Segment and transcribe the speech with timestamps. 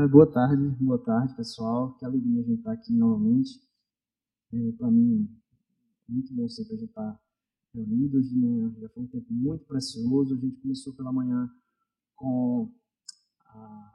[0.00, 1.92] Ah, boa tarde, boa tarde, pessoal.
[1.98, 3.60] Que alegria a gente estar aqui novamente.
[4.50, 5.28] É, Para mim,
[6.08, 7.20] muito bom sempre a gente estar
[7.74, 8.16] reunido.
[8.16, 10.34] Hoje de manhã já foi um tempo muito precioso.
[10.34, 11.50] A gente começou pela manhã
[12.16, 12.72] com
[13.44, 13.94] a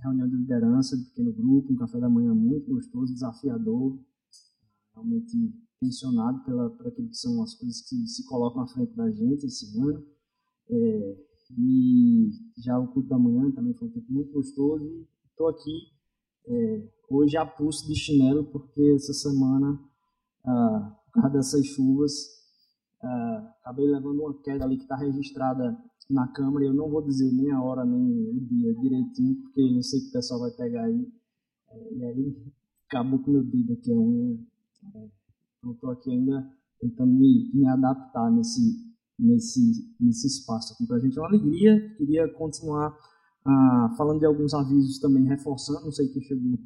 [0.00, 3.98] reunião de liderança de pequeno grupo, um café da manhã muito gostoso, desafiador,
[4.92, 9.10] realmente tensionado pela, por aquilo que são as coisas que se colocam à frente da
[9.10, 10.04] gente esse ano.
[10.68, 11.16] É,
[11.56, 15.08] e já o culto da manhã também foi um tempo muito gostoso.
[15.40, 15.88] Estou aqui
[16.48, 19.80] é, hoje a pulso de chinelo, porque essa semana,
[20.44, 22.12] ah, por causa dessas chuvas,
[23.02, 26.66] ah, acabei levando uma queda ali que está registrada na câmera.
[26.66, 30.08] Eu não vou dizer nem a hora nem o dia direitinho, porque eu sei que
[30.08, 31.10] o pessoal vai pegar aí.
[31.70, 32.36] É, e aí
[32.86, 34.38] acabou com meu dedo aqui, a unha.
[34.94, 35.08] É,
[35.56, 40.86] então estou aqui ainda tentando me, me adaptar nesse, nesse, nesse espaço aqui.
[40.86, 41.94] Para a gente é uma alegria.
[41.96, 42.94] Queria continuar
[43.46, 46.58] ah, falando de alguns avisos também, reforçando, não sei quem chegou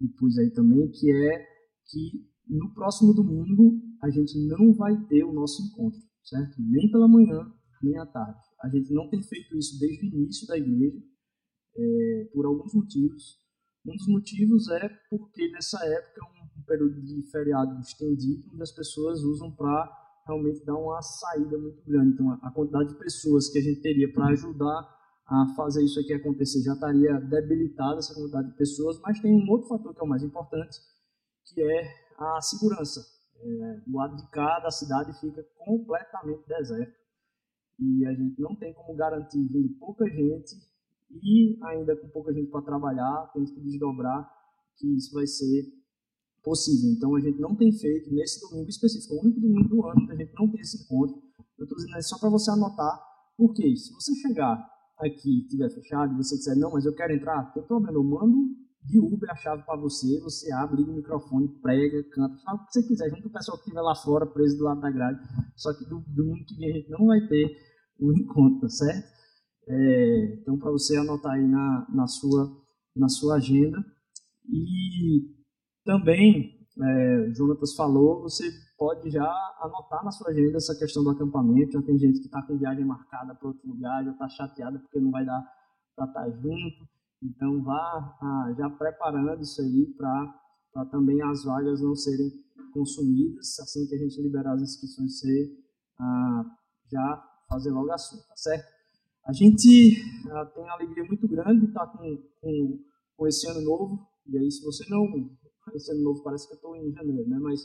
[0.00, 1.46] depois aí também, que é
[1.86, 6.56] que no próximo domingo a gente não vai ter o nosso encontro, certo?
[6.58, 7.52] Nem pela manhã,
[7.82, 8.40] nem à tarde.
[8.62, 10.98] A gente não tem feito isso desde o início da igreja,
[11.76, 13.40] é, por alguns motivos.
[13.86, 18.72] Um dos motivos é porque nessa época é um período de feriado estendido, onde as
[18.72, 19.90] pessoas usam para
[20.26, 22.14] realmente dar uma saída muito grande.
[22.14, 26.12] Então, a quantidade de pessoas que a gente teria para ajudar a fazer isso aqui
[26.12, 30.04] acontecer já estaria debilitada essa quantidade de pessoas, mas tem um outro fator que é
[30.04, 30.78] o mais importante,
[31.46, 33.00] que é a segurança.
[33.44, 36.94] É, do lado de cá da cidade fica completamente deserto
[37.76, 40.54] e a gente não tem como garantir vindo pouca gente
[41.10, 44.30] e ainda com pouca gente para trabalhar, temos que desdobrar
[44.76, 45.64] que isso vai ser
[46.42, 46.90] possível.
[46.90, 50.12] Então a gente não tem feito nesse domingo específico, o único domingo do ano que
[50.12, 51.20] a gente não tem esse encontro.
[51.58, 53.00] Eu estou dizendo isso só para você anotar,
[53.36, 54.71] porque se você chegar
[55.02, 58.36] aqui estiver fechado e você disser, não, mas eu quero entrar, tem problema, eu mando
[58.84, 62.66] de Uber a chave para você, você abre, liga o microfone, prega, canta, fala o
[62.66, 64.90] que você quiser, junto com o pessoal que estiver lá fora, preso do lado da
[64.90, 65.20] grade,
[65.56, 67.56] só que do domingo que vem a gente não vai ter
[68.00, 69.12] o encontro, certo?
[69.68, 72.50] É, então, para você anotar aí na, na, sua,
[72.96, 73.78] na sua agenda.
[74.48, 75.30] E
[75.84, 79.28] também, é, Jonatas falou, você pode já
[79.60, 81.72] anotar na sua agenda essa questão do acampamento.
[81.72, 85.00] Já tem gente que está com viagem marcada para outro lugar, já está chateada porque
[85.00, 85.42] não vai dar
[85.94, 86.88] para estar tá junto.
[87.22, 92.30] Então, vá ah, já preparando isso aí para também as vagas não serem
[92.72, 93.58] consumidas.
[93.60, 95.56] Assim que a gente liberar as inscrições, você
[96.00, 96.44] ah,
[96.90, 98.66] já fazer logo a sua, tá certo?
[99.24, 100.02] A gente
[100.32, 102.84] ah, tem uma alegria muito grande de estar com, com,
[103.16, 104.08] com esse ano novo.
[104.26, 105.06] E aí, se você não.
[105.74, 107.38] Esse ano novo parece que eu estou em janeiro, né?
[107.38, 107.60] Mas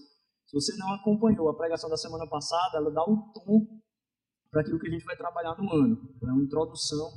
[0.48, 3.68] se você não acompanhou a pregação da semana passada, ela dá o tom
[4.50, 6.16] para aquilo que a gente vai trabalhar no ano.
[6.24, 7.10] É uma introdução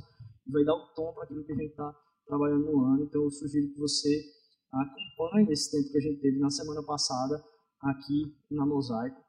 [0.45, 3.03] e vai dar o tom para aquilo que a gente está trabalhando no ano.
[3.03, 4.21] Então, eu sugiro que você
[4.69, 7.41] acompanhe esse tempo que a gente teve na semana passada
[7.81, 9.21] aqui na Mosaico.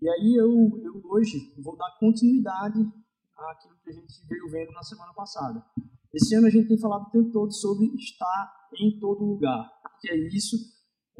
[0.00, 0.48] E aí eu,
[0.82, 2.80] eu hoje vou dar continuidade
[3.36, 5.62] àquilo que a gente veio vendo na semana passada.
[6.14, 9.70] Esse ano a gente tem falado o tempo todo sobre estar em todo lugar.
[10.00, 10.56] Que é isso?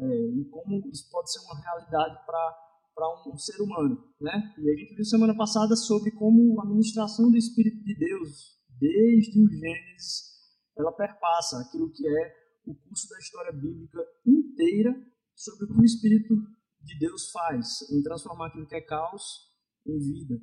[0.01, 4.03] É, e como isso pode ser uma realidade para um ser humano.
[4.19, 4.53] Né?
[4.57, 9.39] E a gente viu semana passada sobre como a ministração do Espírito de Deus, desde
[9.39, 10.31] o Gênesis,
[10.75, 12.33] ela perpassa aquilo que é
[12.65, 14.91] o curso da história bíblica inteira
[15.35, 16.35] sobre o que o Espírito
[16.81, 19.51] de Deus faz em transformar aquilo que é caos
[19.85, 20.41] em vida.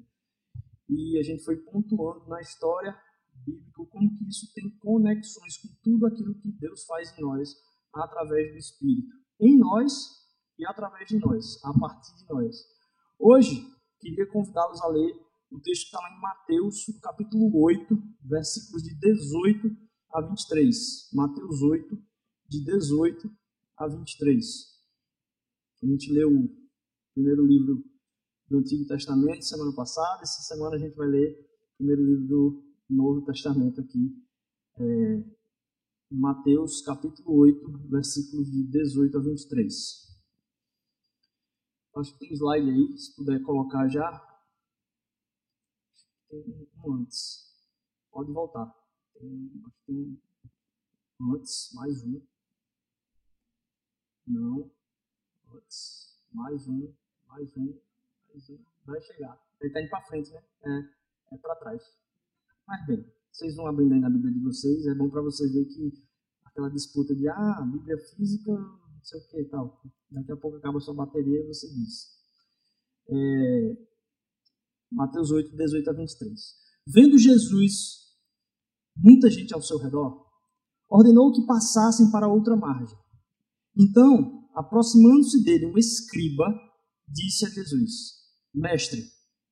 [0.88, 2.96] E a gente foi pontuando na história
[3.44, 7.54] bíblica como que isso tem conexões com tudo aquilo que Deus faz em nós
[7.92, 10.18] através do Espírito em nós
[10.58, 12.56] e através de nós, a partir de nós.
[13.18, 13.64] Hoje,
[14.00, 15.14] queria convidá-los a ler
[15.50, 19.68] o texto que está lá em Mateus, capítulo 8, versículos de 18
[20.12, 21.10] a 23.
[21.12, 21.96] Mateus 8,
[22.48, 23.30] de 18
[23.76, 24.44] a 23.
[25.82, 26.48] A gente leu o
[27.14, 27.84] primeiro livro
[28.48, 31.30] do Antigo Testamento semana passada, essa semana a gente vai ler
[31.74, 34.16] o primeiro livro do Novo Testamento aqui,
[34.78, 35.37] é,
[36.10, 40.08] Mateus capítulo 8, versículos de 18 a 23.
[41.96, 44.10] Acho que tem slide aí, se puder colocar já.
[46.30, 47.54] Tem um antes.
[48.10, 48.74] Pode voltar.
[49.12, 50.22] Tem, acho que tem
[51.20, 52.26] um antes, mais um.
[54.26, 54.70] Não.
[55.52, 56.18] Antes.
[56.32, 56.94] Mais um,
[57.26, 57.80] mais um,
[58.28, 58.64] mais um.
[58.86, 59.38] Vai chegar.
[59.60, 60.42] Ele está indo para frente, né?
[60.62, 61.82] É, é para trás.
[62.66, 65.64] Mas bem, vocês vão abrindo aí na Bíblia de vocês, é bom para vocês ver
[65.66, 65.92] que
[66.44, 69.80] aquela disputa de ah, Bíblia física, não sei o que e tal.
[70.10, 72.18] Daqui a pouco acaba a sua bateria e você diz.
[73.08, 73.76] É,
[74.90, 76.40] Mateus 8, 18 a 23.
[76.88, 78.16] Vendo Jesus,
[78.96, 80.26] muita gente ao seu redor,
[80.88, 82.98] ordenou que passassem para outra margem.
[83.78, 86.44] Então, aproximando-se dele, um escriba
[87.06, 88.14] disse a Jesus:
[88.52, 89.00] Mestre,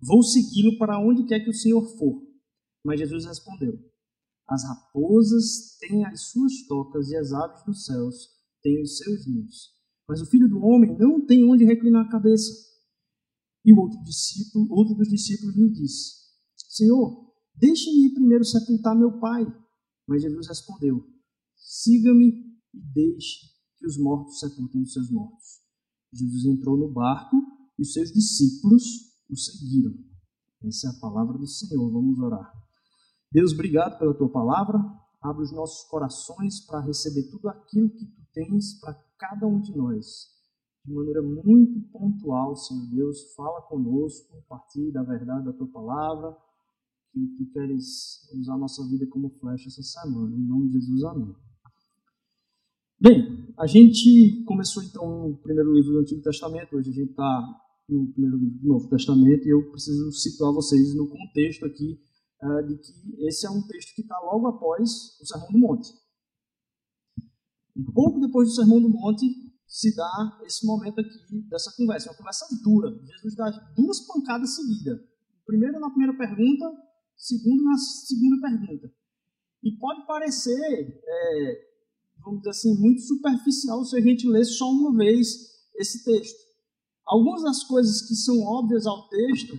[0.00, 2.25] vou segui-lo para onde quer que o Senhor for.
[2.86, 3.76] Mas Jesus respondeu:
[4.48, 8.28] As raposas têm as suas tocas e as aves dos céus
[8.62, 9.74] têm os seus ninhos.
[10.08, 12.52] Mas o filho do homem não tem onde reclinar a cabeça.
[13.64, 16.14] E o outro discípulo, outro dos discípulos lhe disse:
[16.56, 19.44] Senhor, deixe-me ir primeiro sepultar meu pai.
[20.06, 21.04] Mas Jesus respondeu:
[21.56, 22.28] Siga-me
[22.72, 23.48] e deixe
[23.78, 25.60] que os mortos sepultem os seus mortos.
[26.12, 27.36] Jesus entrou no barco
[27.76, 28.84] e seus discípulos
[29.28, 29.92] o seguiram.
[30.62, 31.90] Essa é a palavra do Senhor.
[31.90, 32.65] Vamos orar.
[33.32, 34.78] Deus, obrigado pela tua palavra.
[35.20, 39.76] Abre os nossos corações para receber tudo aquilo que tu tens para cada um de
[39.76, 40.28] nós.
[40.84, 46.36] De maneira muito pontual, Senhor Deus, fala conosco a partir da verdade da tua palavra.
[47.12, 50.36] Que tu queres usar a nossa vida como flecha essa semana.
[50.36, 51.34] Em nome de Jesus, amém.
[53.00, 57.62] Bem, a gente começou então o primeiro livro do Antigo Testamento, hoje a gente está
[57.88, 62.00] no primeiro livro do Novo Testamento, e eu preciso situar vocês no contexto aqui
[62.42, 65.88] uh, de que esse é um texto que está logo após o Sermão do Monte.
[67.76, 69.26] Um pouco depois do Sermão do Monte
[69.66, 72.90] se dá esse momento aqui dessa conversa, uma conversa dura.
[72.90, 75.00] Jesus dá duas pancadas seguidas.
[75.44, 76.72] Primeiro na primeira pergunta,
[77.16, 78.92] segundo na segunda pergunta.
[79.62, 81.66] E pode parecer é,
[82.26, 85.28] vamos dizer assim, muito superficial se a gente ler só uma vez
[85.76, 86.46] esse texto.
[87.06, 89.56] Algumas das coisas que são óbvias ao texto,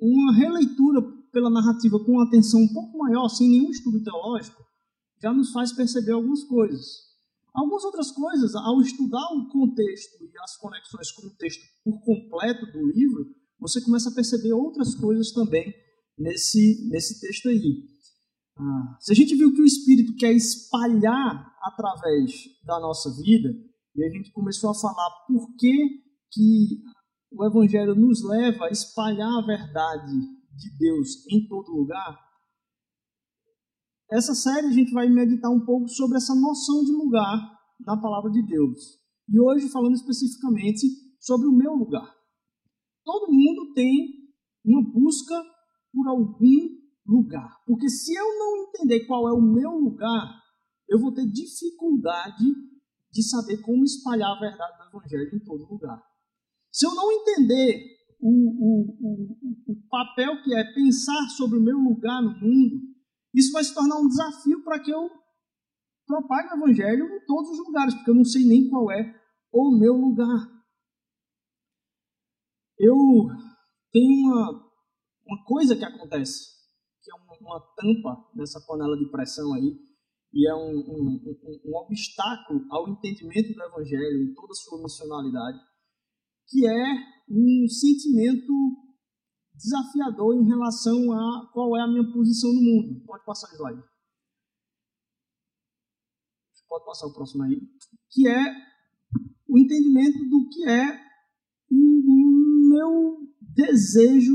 [0.00, 1.00] uma releitura
[1.34, 4.62] pela narrativa com atenção um pouco maior, sem nenhum estudo teológico,
[5.20, 7.12] já nos faz perceber algumas coisas.
[7.52, 12.66] Algumas outras coisas, ao estudar o contexto e as conexões com o texto por completo
[12.72, 13.26] do livro,
[13.58, 15.72] você começa a perceber outras coisas também
[16.18, 17.84] nesse, nesse texto aí.
[18.56, 22.32] Ah, se a gente viu que o Espírito quer espalhar através
[22.64, 23.48] da nossa vida,
[23.96, 25.76] e a gente começou a falar por que,
[26.32, 26.82] que
[27.32, 30.12] o Evangelho nos leva a espalhar a verdade
[30.56, 32.18] de Deus em todo lugar,
[34.10, 37.36] essa série a gente vai meditar um pouco sobre essa noção de lugar
[37.80, 38.98] na palavra de Deus.
[39.28, 40.86] E hoje falando especificamente
[41.18, 42.14] sobre o meu lugar.
[43.02, 44.30] Todo mundo tem
[44.64, 45.34] uma busca
[45.92, 47.62] por algum lugar.
[47.66, 50.42] Porque se eu não entender qual é o meu lugar,
[50.88, 52.44] eu vou ter dificuldade
[53.10, 56.02] de saber como espalhar a verdade do Evangelho em todo lugar.
[56.70, 57.80] Se eu não entender
[58.24, 62.80] o, o, o, o papel que é pensar sobre o meu lugar no mundo,
[63.34, 65.10] isso vai se tornar um desafio para que eu
[66.06, 69.14] propague o Evangelho em todos os lugares, porque eu não sei nem qual é
[69.52, 70.48] o meu lugar.
[72.78, 72.96] Eu
[73.92, 74.72] tenho uma,
[75.26, 76.54] uma coisa que acontece
[77.04, 79.78] que é uma, uma tampa nessa panela de pressão aí,
[80.32, 84.82] e é um, um, um, um, obstáculo ao entendimento do Evangelho em toda a sua
[84.82, 85.58] missionalidade,
[86.48, 88.52] que é um sentimento
[89.54, 93.04] desafiador em relação a qual é a minha posição no mundo.
[93.06, 93.82] Pode passar o slide.
[96.68, 97.60] Pode passar o próximo aí.
[98.10, 98.42] Que é
[99.48, 101.00] o entendimento do que é
[101.70, 104.34] o meu desejo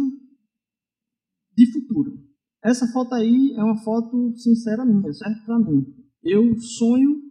[1.54, 2.26] de futuro.
[2.64, 5.46] Essa foto aí é uma foto sincera minha, certo?
[5.46, 5.86] Para mim.
[6.24, 7.22] Eu sonho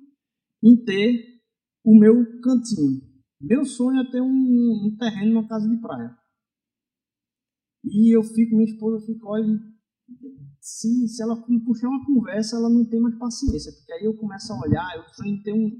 [0.62, 1.42] em ter
[1.84, 3.07] o meu cantinho.
[3.40, 6.16] Meu sonho é ter um, um terreno numa casa de praia.
[7.84, 9.46] E eu fico, minha esposa fica, olha,
[10.60, 14.52] se, se ela puxar uma conversa, ela não tem mais paciência, porque aí eu começo
[14.52, 15.70] a olhar, eu sonho em ter um,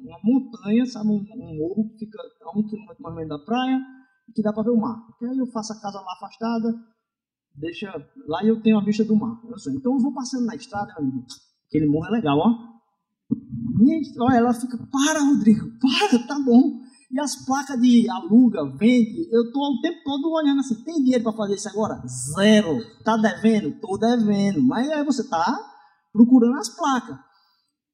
[0.00, 3.38] uma montanha, sabe, um, um, morro que fica a um quilômetro mais ou menos da
[3.44, 3.80] praia,
[4.34, 5.06] que dá para ver o mar.
[5.06, 6.68] Porque aí eu faço a casa lá afastada,
[7.54, 7.92] deixa
[8.26, 9.40] lá e eu tenho a vista do mar.
[9.44, 11.26] Eu então eu vou passando na estrada, meu amigo.
[11.66, 12.70] Aquele morro é legal, ó.
[13.78, 16.80] Minha, ó, ela fica, para, Rodrigo, para, tá bom.
[17.12, 21.24] E as placas de aluga, vende, eu tô o tempo todo olhando assim, tem dinheiro
[21.24, 22.00] para fazer isso agora?
[22.36, 22.78] Zero.
[23.04, 23.80] Tá devendo?
[23.80, 24.62] Tô devendo.
[24.62, 25.58] Mas aí você tá
[26.12, 27.16] procurando as placas.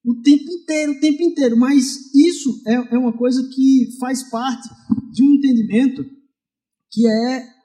[0.05, 1.57] O tempo inteiro, o tempo inteiro.
[1.57, 4.69] Mas isso é, é uma coisa que faz parte
[5.11, 6.03] de um entendimento
[6.91, 7.57] que é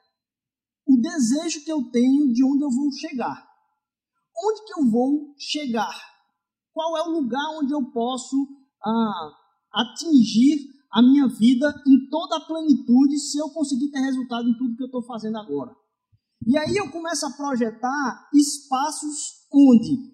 [0.87, 3.47] o desejo que eu tenho de onde eu vou chegar.
[4.43, 5.95] Onde que eu vou chegar?
[6.73, 8.35] Qual é o lugar onde eu posso
[8.83, 9.31] ah,
[9.71, 14.75] atingir a minha vida em toda a plenitude se eu conseguir ter resultado em tudo
[14.75, 15.75] que eu estou fazendo agora?
[16.45, 20.13] E aí eu começo a projetar espaços onde,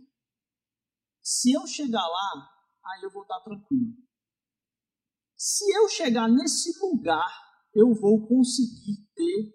[1.21, 2.49] se eu chegar lá,
[2.85, 3.93] aí eu vou estar tranquilo.
[5.35, 7.29] Se eu chegar nesse lugar,
[7.73, 9.53] eu vou conseguir ter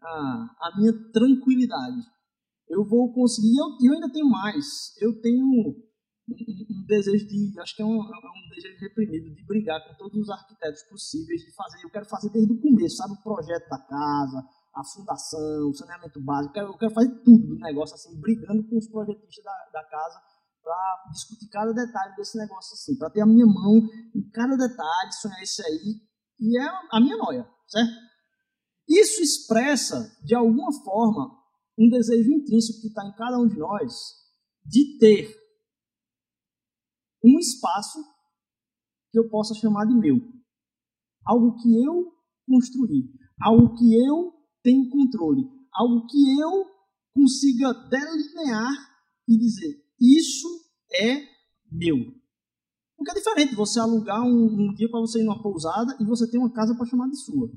[0.00, 2.02] a, a minha tranquilidade.
[2.68, 4.94] Eu vou conseguir, e eu, eu ainda tenho mais.
[5.00, 5.85] Eu tenho
[6.28, 10.18] um, desejo de, acho que é um, é um, desejo reprimido, de brigar com todos
[10.20, 13.78] os arquitetos possíveis, de fazer, eu quero fazer desde o começo, sabe, o projeto da
[13.78, 18.20] casa, a fundação, o saneamento básico, eu quero, eu quero fazer tudo do negócio, assim,
[18.20, 20.20] brigando com os projetistas da, da casa
[20.62, 23.76] para discutir cada detalhe desse negócio, assim, para ter a minha mão
[24.14, 26.00] em cada detalhe, sonhar isso aí,
[26.40, 27.92] e é a minha noia, certo?
[28.88, 31.30] Isso expressa, de alguma forma,
[31.78, 33.92] um desejo intrínseco que está em cada um de nós
[34.64, 35.45] de ter
[37.24, 37.98] um espaço
[39.10, 40.16] que eu possa chamar de meu.
[41.24, 42.12] Algo que eu
[42.46, 44.32] construí, algo que eu
[44.62, 46.66] tenho controle, algo que eu
[47.14, 48.72] consiga delinear
[49.28, 50.48] e dizer: isso
[50.92, 51.22] é
[51.70, 51.96] meu.
[52.96, 56.30] Porque é diferente você alugar um, um dia para você ir numa pousada e você
[56.30, 57.50] ter uma casa para chamar de sua.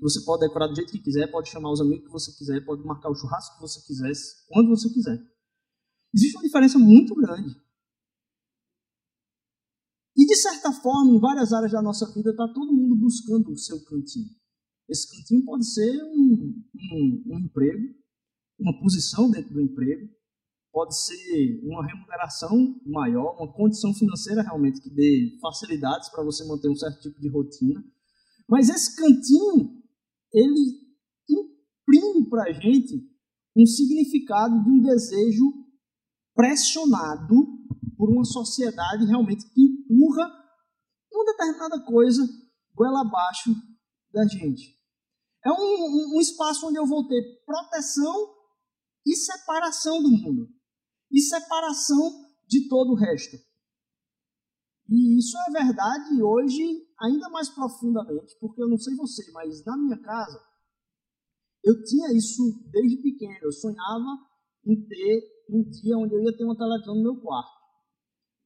[0.00, 2.84] Você pode decorar do jeito que quiser, pode chamar os amigos que você quiser, pode
[2.84, 4.12] marcar o churrasco que você quiser,
[4.48, 5.18] quando você quiser.
[6.12, 7.54] Existe uma diferença muito grande.
[10.26, 13.82] De certa forma, em várias áreas da nossa vida, está todo mundo buscando o seu
[13.84, 14.30] cantinho.
[14.88, 16.62] Esse cantinho pode ser um,
[16.92, 17.94] um, um emprego,
[18.58, 20.08] uma posição dentro do emprego,
[20.72, 26.68] pode ser uma remuneração maior, uma condição financeira realmente que dê facilidades para você manter
[26.68, 27.82] um certo tipo de rotina.
[28.48, 29.82] Mas esse cantinho,
[30.32, 30.84] ele
[31.28, 33.08] imprime para a gente
[33.56, 35.44] um significado de um desejo
[36.34, 37.34] pressionado
[37.96, 39.63] por uma sociedade realmente que
[40.14, 40.44] empurra
[41.12, 42.22] uma determinada coisa
[42.74, 43.50] goela abaixo
[44.12, 44.74] da gente.
[45.44, 48.34] É um, um, um espaço onde eu vou ter proteção
[49.06, 50.48] e separação do mundo.
[51.10, 53.36] E separação de todo o resto.
[54.88, 59.76] E isso é verdade hoje ainda mais profundamente, porque eu não sei você, mas na
[59.76, 60.40] minha casa
[61.62, 63.38] eu tinha isso desde pequeno.
[63.42, 64.18] Eu sonhava
[64.66, 67.63] em ter um dia onde eu ia ter uma televisão no meu quarto.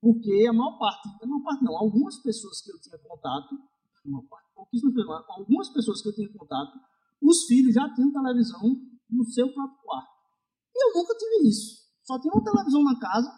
[0.00, 3.58] Porque a maior parte, a maior parte não, algumas pessoas que eu tinha contato,
[4.04, 6.78] uma parte, pouquíssimas pessoas, algumas pessoas que eu tinha contato,
[7.20, 8.62] os filhos já tinham televisão
[9.10, 10.10] no seu próprio quarto.
[10.74, 11.88] E eu nunca tive isso.
[12.04, 13.30] Só tinha uma televisão na casa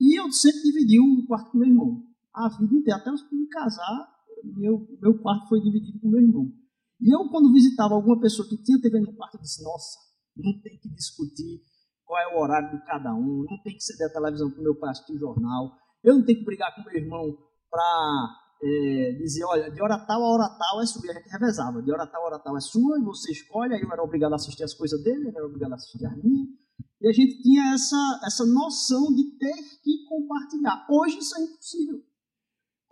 [0.00, 2.06] e eu sempre dividi o quarto com meu irmão.
[2.34, 4.08] A vida inteira, até eu me casar,
[4.44, 6.52] meu, meu quarto foi dividido com meu irmão.
[7.00, 9.98] E eu, quando visitava alguma pessoa que tinha TV no quarto, eu disse: Nossa,
[10.36, 11.60] não tem que discutir
[12.12, 14.62] qual é o horário de cada um, não tem que ceder a televisão para o
[14.62, 15.72] meu pai assistir jornal,
[16.04, 17.38] eu não tenho que brigar com meu irmão
[17.70, 18.28] para
[18.62, 21.10] é, dizer: Olha, de hora tal a hora tal é sua.
[21.10, 23.74] A gente revezava: de hora tal a hora tal é sua, e você escolhe.
[23.74, 26.22] Aí eu era obrigado a assistir as coisas dele, ele era obrigado a assistir as
[26.22, 26.48] minhas.
[27.00, 30.86] E a gente tinha essa, essa noção de ter que compartilhar.
[30.90, 31.98] Hoje isso é impossível.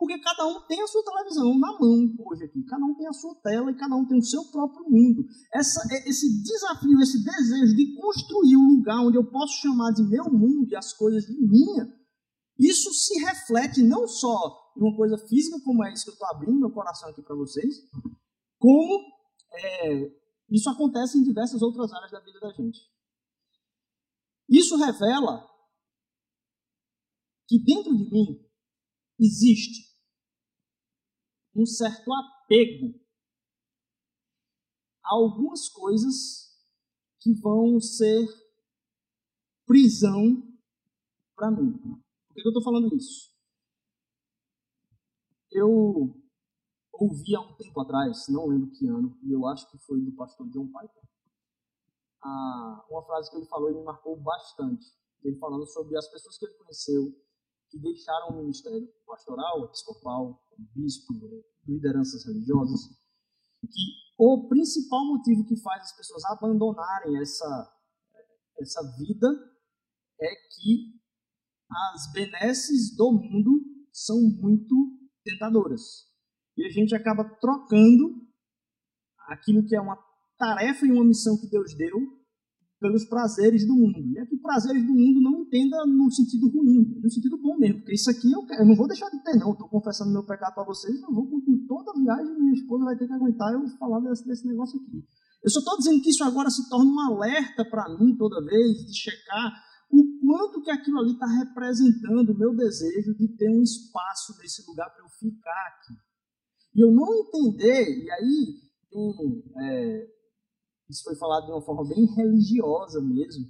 [0.00, 2.64] Porque cada um tem a sua televisão na mão hoje aqui.
[2.64, 5.26] Cada um tem a sua tela e cada um tem o seu próprio mundo.
[5.52, 10.02] Essa, é, esse desafio, esse desejo de construir um lugar onde eu posso chamar de
[10.04, 11.94] meu mundo e as coisas de minha,
[12.58, 16.28] isso se reflete não só em uma coisa física, como é isso que eu estou
[16.28, 17.76] abrindo meu coração aqui para vocês,
[18.58, 19.04] como
[19.52, 20.10] é,
[20.50, 22.80] isso acontece em diversas outras áreas da vida da gente.
[24.48, 25.46] Isso revela
[27.46, 28.50] que dentro de mim
[29.18, 29.89] existe
[31.60, 32.98] um certo apego
[35.04, 36.58] a algumas coisas
[37.20, 38.26] que vão ser
[39.66, 40.42] prisão
[41.34, 41.72] para mim.
[42.28, 43.30] Por que eu estou falando isso?
[45.50, 46.16] Eu
[46.92, 50.12] ouvi há um tempo atrás, não lembro que ano, e eu acho que foi do
[50.12, 51.02] pastor John Piper,
[52.88, 54.86] uma frase que ele falou e me marcou bastante.
[55.22, 57.14] Ele falando sobre as pessoas que ele conheceu
[57.70, 60.42] que deixaram o ministério pastoral, episcopal,
[60.74, 61.14] bispo,
[61.66, 62.80] lideranças religiosas,
[63.62, 67.72] que o principal motivo que faz as pessoas abandonarem essa,
[68.58, 69.28] essa vida
[70.20, 71.00] é que
[71.70, 73.62] as benesses do mundo
[73.92, 74.74] são muito
[75.24, 76.08] tentadoras.
[76.56, 78.28] E a gente acaba trocando
[79.28, 79.96] aquilo que é uma
[80.36, 82.19] tarefa e uma missão que Deus deu
[82.80, 84.00] pelos prazeres do mundo.
[84.10, 87.94] E aqui, prazeres do mundo não entenda no sentido ruim, no sentido bom mesmo, porque
[87.94, 89.52] isso aqui eu, eu não vou deixar de ter, não.
[89.52, 93.06] Estou confessando meu pecado para vocês, eu vou com toda viagem, minha esposa vai ter
[93.06, 95.04] que aguentar eu falar desse, desse negócio aqui.
[95.44, 98.78] Eu só estou dizendo que isso agora se torna um alerta para mim toda vez,
[98.86, 99.52] de checar
[99.92, 104.66] o quanto que aquilo ali está representando o meu desejo de ter um espaço nesse
[104.66, 105.94] lugar para eu ficar aqui.
[106.74, 110.19] E eu não entender, e aí tem é,
[110.90, 113.46] isso foi falado de uma forma bem religiosa mesmo,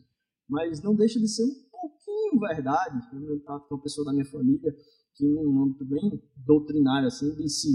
[0.48, 3.00] mas não deixa de ser um pouquinho verdade.
[3.12, 4.74] Eu estava com uma pessoa da minha família
[5.14, 7.68] que, num âmbito bem doutrinário, assim, disse: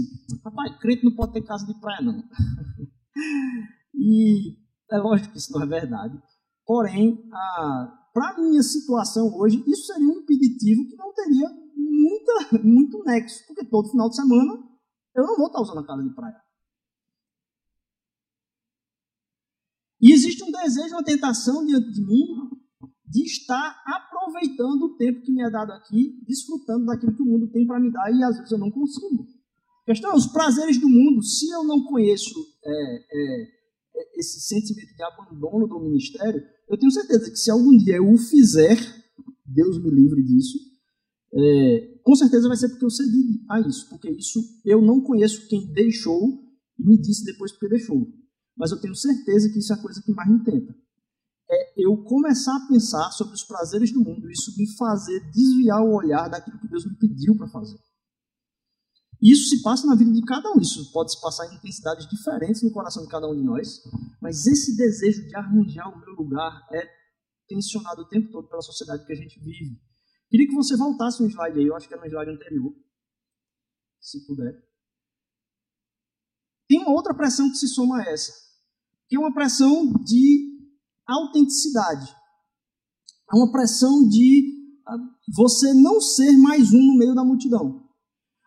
[0.44, 2.22] Rapaz, crente não pode ter casa de praia, não.
[3.94, 4.56] e
[4.90, 6.16] é lógico que isso não é verdade.
[6.64, 7.28] Porém,
[8.12, 13.64] para minha situação hoje, isso seria um impeditivo que não teria muita, muito nexo, porque
[13.64, 14.52] todo final de semana
[15.14, 16.45] eu não vou estar usando a casa de praia.
[20.00, 22.26] E existe um desejo, uma tentação diante de mim
[23.08, 27.48] de estar aproveitando o tempo que me é dado aqui, desfrutando daquilo que o mundo
[27.48, 29.26] tem para me dar e às vezes eu não consigo.
[29.86, 31.22] Questão é os prazeres do mundo.
[31.22, 32.34] Se eu não conheço
[32.64, 33.42] é, é,
[33.94, 38.12] é, esse sentimento de abandono do ministério, eu tenho certeza que se algum dia eu
[38.12, 38.76] o fizer,
[39.44, 40.58] Deus me livre disso,
[41.32, 45.46] é, com certeza vai ser porque eu cedi a isso, porque isso eu não conheço
[45.48, 46.40] quem deixou
[46.78, 48.06] e me disse depois porque deixou.
[48.56, 50.74] Mas eu tenho certeza que isso é a coisa que mais me tenta.
[51.48, 55.94] É eu começar a pensar sobre os prazeres do mundo, isso me fazer desviar o
[55.94, 57.78] olhar daquilo que Deus me pediu para fazer.
[59.22, 62.62] Isso se passa na vida de cada um, isso pode se passar em intensidades diferentes
[62.62, 63.82] no coração de cada um de nós,
[64.20, 66.82] mas esse desejo de arranjar o meu lugar é
[67.48, 69.80] tensionado o tempo todo pela sociedade que a gente vive.
[70.28, 72.74] Queria que você voltasse um slide aí, eu acho que é no slide anterior,
[74.00, 74.52] se puder.
[76.68, 78.32] Tem uma outra pressão que se soma a essa,
[79.14, 80.56] é uma pressão de
[81.06, 82.10] autenticidade.
[83.32, 84.96] É uma pressão de ah,
[85.34, 87.86] você não ser mais um no meio da multidão.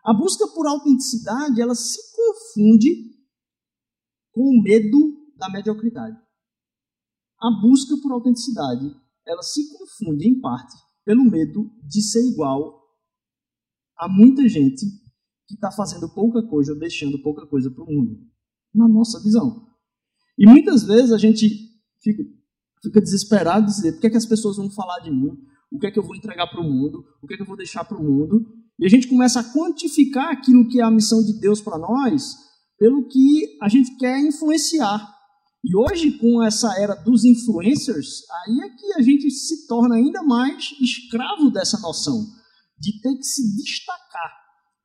[0.04, 3.10] A busca por autenticidade, ela se confunde
[4.32, 6.18] com o medo da mediocridade.
[7.42, 10.76] A busca por autenticidade, ela se confunde em parte
[11.06, 12.80] pelo medo de ser igual
[13.98, 14.86] a muita gente
[15.48, 18.20] que está fazendo pouca coisa ou deixando pouca coisa para o mundo,
[18.74, 19.69] na nossa visão.
[20.40, 21.50] E muitas vezes a gente
[22.02, 22.24] fica,
[22.82, 25.38] fica desesperado de dizer: o que é que as pessoas vão falar de mim?
[25.70, 27.04] O que é que eu vou entregar para o mundo?
[27.22, 28.48] O que é que eu vou deixar para o mundo?
[28.80, 32.38] E a gente começa a quantificar aquilo que é a missão de Deus para nós
[32.80, 35.06] pelo que a gente quer influenciar.
[35.62, 40.24] E hoje, com essa era dos influencers, aí é que a gente se torna ainda
[40.24, 42.26] mais escravo dessa noção
[42.80, 44.32] de ter que se destacar.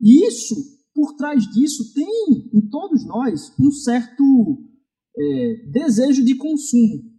[0.00, 0.56] E isso,
[0.92, 4.73] por trás disso, tem em todos nós um certo
[5.16, 7.12] é, desejo de consumo.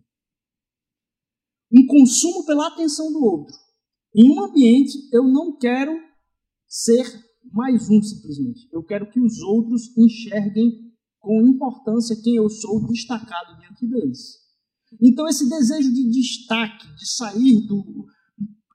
[1.71, 3.55] Um consumo pela atenção do outro.
[4.15, 5.91] Em um ambiente, eu não quero
[6.67, 7.05] ser
[7.51, 8.67] mais um simplesmente.
[8.71, 10.85] Eu quero que os outros enxerguem
[11.19, 14.45] com importância quem eu sou destacado diante deles.
[15.01, 18.05] Então esse desejo de destaque, de sair do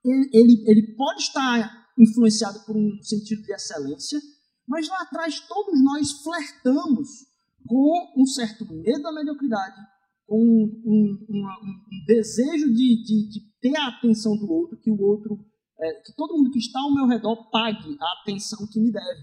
[0.04, 4.20] ele, ele pode estar influenciado por um sentido de excelência,
[4.66, 7.08] mas lá atrás todos nós flertamos
[7.66, 9.80] com um certo medo da mediocridade,
[10.26, 14.90] com um, um, um, um desejo de, de, de, ter a atenção do outro, que
[14.90, 15.38] o outro
[15.78, 19.20] é, que todo mundo que está ao meu redor pague a atenção que me deve.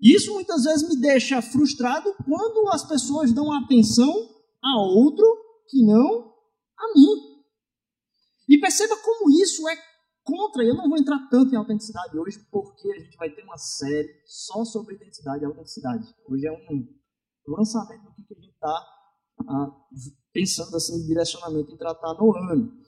[0.00, 4.10] Isso muitas vezes me deixa frustrado quando as pessoas dão atenção
[4.62, 5.26] a outro
[5.68, 6.32] que não
[6.78, 7.30] a mim.
[8.48, 9.76] E perceba como isso é
[10.24, 10.64] contra.
[10.64, 14.08] Eu não vou entrar tanto em autenticidade hoje, porque a gente vai ter uma série
[14.26, 16.06] só sobre identidade e autenticidade.
[16.26, 16.99] Hoje é um
[17.50, 18.86] lançamento do que a gente está
[19.48, 19.70] ah,
[20.32, 22.80] pensando assim, em direcionamento em tratar no ano.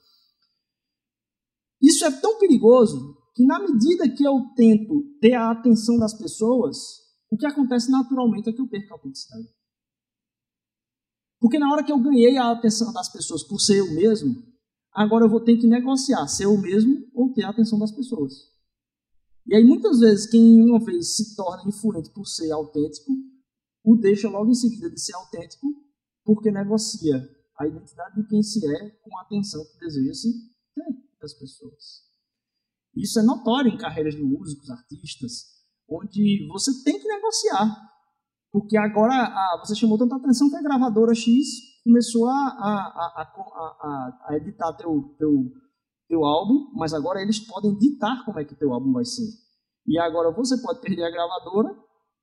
[1.81, 6.77] Isso é tão perigoso que, na medida que eu tento ter a atenção das pessoas,
[7.31, 9.49] o que acontece naturalmente é que eu perco a autenticidade.
[11.41, 14.31] Porque na hora que eu ganhei a atenção das pessoas por ser eu mesmo,
[14.93, 18.53] agora eu vou ter que negociar ser eu mesmo ou ter a atenção das pessoas.
[19.47, 23.13] E aí, muitas vezes, quem uma vez se torna influente por ser autêntico,
[23.85, 25.67] o deixa logo em seguida de ser autêntico,
[26.25, 27.17] porque negocia
[27.59, 30.33] a identidade de quem se é com a atenção que deseja se
[30.75, 30.85] ter
[31.21, 32.03] das pessoas.
[32.95, 35.47] Isso é notório em carreiras de músicos, artistas,
[35.89, 37.93] onde você tem que negociar.
[38.51, 44.19] Porque agora a, você chamou tanta atenção que a gravadora X começou a, a, a,
[44.29, 45.51] a, editar teu, teu,
[46.07, 49.27] teu álbum, mas agora eles podem ditar como é que teu álbum vai ser.
[49.87, 51.75] E agora você pode perder a gravadora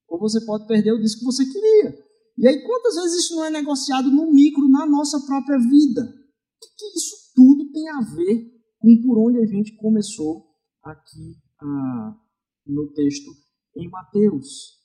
[0.10, 1.96] ou você pode perder o disco que você queria.
[2.38, 6.02] E aí quantas vezes isso não é negociado no micro, na nossa própria vida?
[6.02, 10.46] O que, que isso tudo tem a ver com por onde a gente começou
[10.84, 12.16] aqui ah,
[12.66, 13.32] no texto
[13.76, 14.78] em Mateus.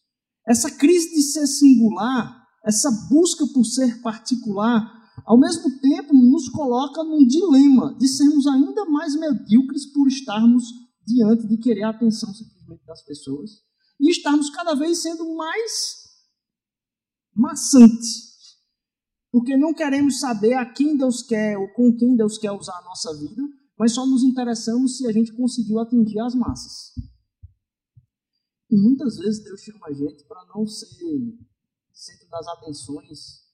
[0.46, 4.82] Essa crise de ser singular, essa busca por ser particular,
[5.24, 10.64] ao mesmo tempo nos coloca num dilema de sermos ainda mais medíocres por estarmos
[11.06, 13.50] diante de querer a atenção simplesmente das pessoas
[14.00, 16.04] e estarmos cada vez sendo mais
[17.34, 18.58] maçantes.
[19.30, 22.84] Porque não queremos saber a quem Deus quer ou com quem Deus quer usar a
[22.84, 23.42] nossa vida,
[23.78, 26.94] mas só nos interessamos se a gente conseguiu atingir as massas.
[28.70, 30.86] E muitas vezes Deus chama a gente para não ser
[31.92, 33.44] centro das atenções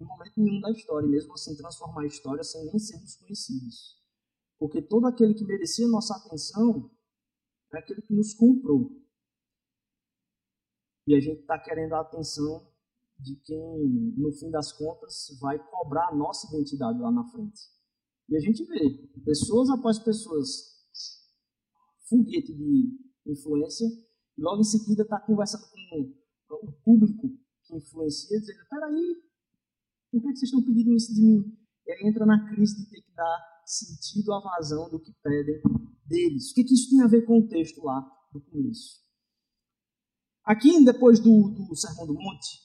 [0.00, 4.00] em momento nenhum da história, e mesmo assim transformar a história sem nem sermos conhecidos.
[4.58, 6.90] Porque todo aquele que merecia nossa atenção
[7.72, 8.90] é aquele que nos comprou.
[11.06, 12.70] E a gente está querendo a atenção
[13.18, 17.60] de quem, no fim das contas, vai cobrar a nossa identidade lá na frente.
[18.28, 20.48] E a gente vê pessoas após pessoas,
[22.08, 23.86] foguete de influência,
[24.38, 25.64] e logo em seguida está conversando
[26.48, 27.28] com o público
[27.64, 29.22] que influencia, dizendo: peraí,
[30.10, 31.58] por que vocês estão pedindo isso de mim?
[31.86, 35.60] E aí entra na crise de ter que dar sentido à vazão do que pedem
[36.06, 36.50] deles.
[36.50, 38.00] O que, que isso tem a ver com o texto lá
[38.32, 39.00] do começo?
[40.50, 42.58] Aqui, depois do, do Sermão do Monte,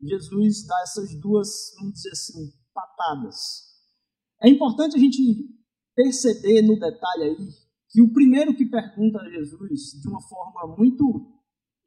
[0.00, 3.34] Jesus dá essas duas, vamos dizer assim, patadas.
[4.40, 5.18] É importante a gente
[5.96, 7.48] perceber no detalhe aí
[7.90, 11.34] que o primeiro que pergunta a Jesus de uma forma muito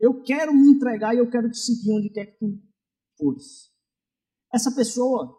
[0.01, 2.61] eu quero me entregar e eu quero te seguir onde quer que tu
[3.17, 3.71] fores.
[4.53, 5.33] Essa pessoa,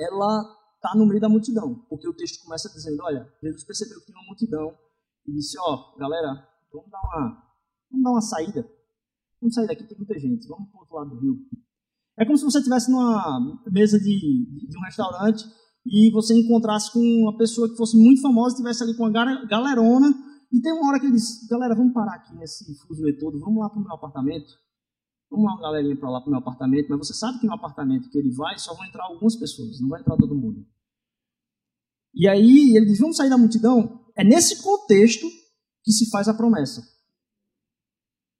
[0.00, 0.40] ela
[0.76, 4.16] está no meio da multidão, porque o texto começa dizendo, olha, Jesus percebeu que tinha
[4.16, 4.74] uma multidão
[5.26, 7.52] e disse, ó, oh, galera, vamos dar uma,
[7.90, 8.75] vamos dar uma saída,
[9.46, 11.38] vamos sair daqui, tem muita gente, vamos para o outro lado do rio.
[12.18, 15.44] É como se você estivesse numa mesa de, de um restaurante
[15.86, 20.12] e você encontrasse com uma pessoa que fosse muito famosa, estivesse ali com uma galerona,
[20.52, 23.60] e tem uma hora que ele disse, galera, vamos parar aqui nesse fuzuê todo, vamos
[23.60, 24.52] lá para o meu apartamento.
[25.30, 27.54] Vamos lá, uma galerinha para lá para o meu apartamento, mas você sabe que no
[27.54, 30.64] apartamento que ele vai só vão entrar algumas pessoas, não vai entrar todo mundo.
[32.14, 34.06] E aí ele diz, vamos sair da multidão?
[34.16, 35.26] É nesse contexto
[35.82, 36.82] que se faz a promessa.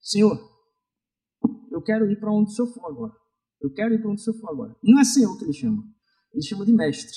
[0.00, 0.55] Senhor,
[1.86, 3.12] quero ir para onde o Senhor for agora.
[3.62, 4.76] Eu quero ir para onde o Senhor for agora.
[4.82, 5.82] E não é Senhor que ele chama.
[6.34, 7.16] Ele chama de mestre.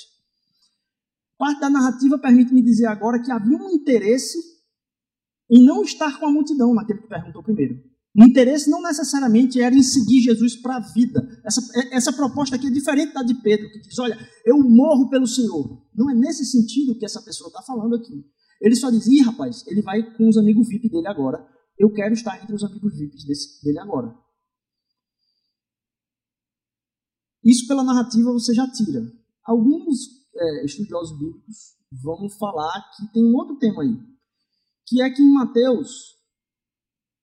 [1.36, 4.38] Parte da narrativa permite-me dizer agora que havia um interesse
[5.50, 7.82] em não estar com a multidão, naquele que perguntou primeiro.
[8.16, 11.26] O interesse não necessariamente era em seguir Jesus para a vida.
[11.44, 11.60] Essa,
[11.92, 15.82] essa proposta aqui é diferente da de Pedro, que diz: Olha, eu morro pelo Senhor.
[15.94, 18.24] Não é nesse sentido que essa pessoa está falando aqui.
[18.60, 21.46] Ele só diz: Ih, rapaz, ele vai com os amigos VIP dele agora.
[21.78, 24.12] Eu quero estar entre os amigos VIP desse, dele agora.
[27.44, 29.10] Isso pela narrativa você já tira.
[29.44, 29.98] Alguns
[30.34, 33.96] é, estudiosos bíblicos vão falar que tem um outro tema aí,
[34.86, 36.16] que é que em Mateus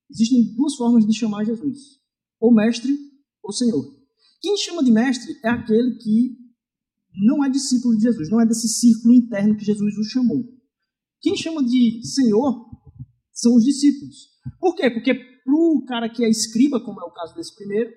[0.09, 1.99] existem duas formas de chamar Jesus:
[2.39, 2.97] ou mestre
[3.43, 3.95] ou Senhor.
[4.41, 6.37] Quem chama de mestre é aquele que
[7.13, 10.43] não é discípulo de Jesus, não é desse círculo interno que Jesus o chamou.
[11.19, 12.69] Quem chama de Senhor
[13.31, 14.29] são os discípulos.
[14.59, 14.89] Por quê?
[14.89, 17.91] Porque para o cara que é escriba, como é o caso desse primeiro,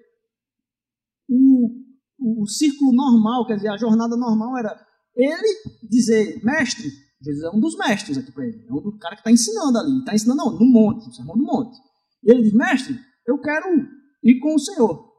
[1.29, 1.80] o
[2.21, 7.61] o, círculo normal, quer dizer, a jornada normal era ele dizer, mestre, Jesus é um
[7.61, 10.39] dos mestres aqui para ele, é um do cara que está ensinando ali, está ensinando
[10.39, 11.77] não, no monte, no sermão do monte.
[12.23, 13.67] E ele diz, mestre, eu quero
[14.23, 15.11] ir com o Senhor.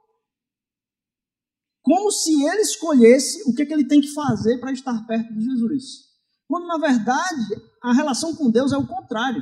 [1.83, 5.33] Como se ele escolhesse o que, é que ele tem que fazer para estar perto
[5.33, 6.11] de Jesus.
[6.47, 9.41] Quando, na verdade, a relação com Deus é o contrário.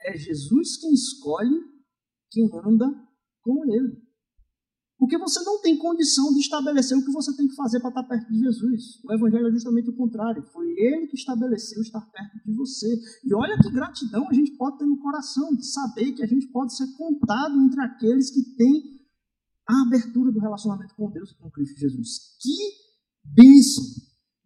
[0.00, 1.74] É Jesus quem escolhe
[2.30, 2.86] quem anda
[3.42, 4.03] com ele.
[5.04, 8.04] Porque você não tem condição de estabelecer o que você tem que fazer para estar
[8.04, 9.04] perto de Jesus.
[9.04, 10.42] O Evangelho é justamente o contrário.
[10.50, 12.88] Foi Ele que estabeleceu estar perto de você.
[13.22, 16.46] E olha que gratidão a gente pode ter no coração de saber que a gente
[16.46, 18.98] pode ser contado entre aqueles que têm
[19.68, 22.38] a abertura do relacionamento com Deus e com Cristo Jesus.
[22.40, 22.56] Que
[23.26, 23.84] bênção!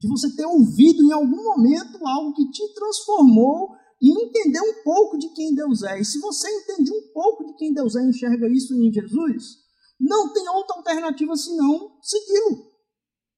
[0.00, 5.18] De você ter ouvido em algum momento algo que te transformou e entender um pouco
[5.18, 6.00] de quem Deus é.
[6.00, 9.67] E se você entende um pouco de quem Deus é e enxerga isso em Jesus,
[9.98, 12.68] não tem outra alternativa senão segui-lo.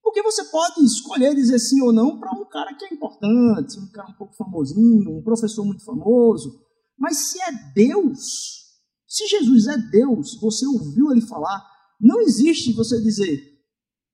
[0.02, 3.90] Porque você pode escolher dizer sim ou não para um cara que é importante, um
[3.92, 6.60] cara um pouco famosinho, um professor muito famoso.
[6.98, 8.60] Mas se é Deus,
[9.06, 11.64] se Jesus é Deus, você ouviu ele falar,
[12.00, 13.50] não existe você dizer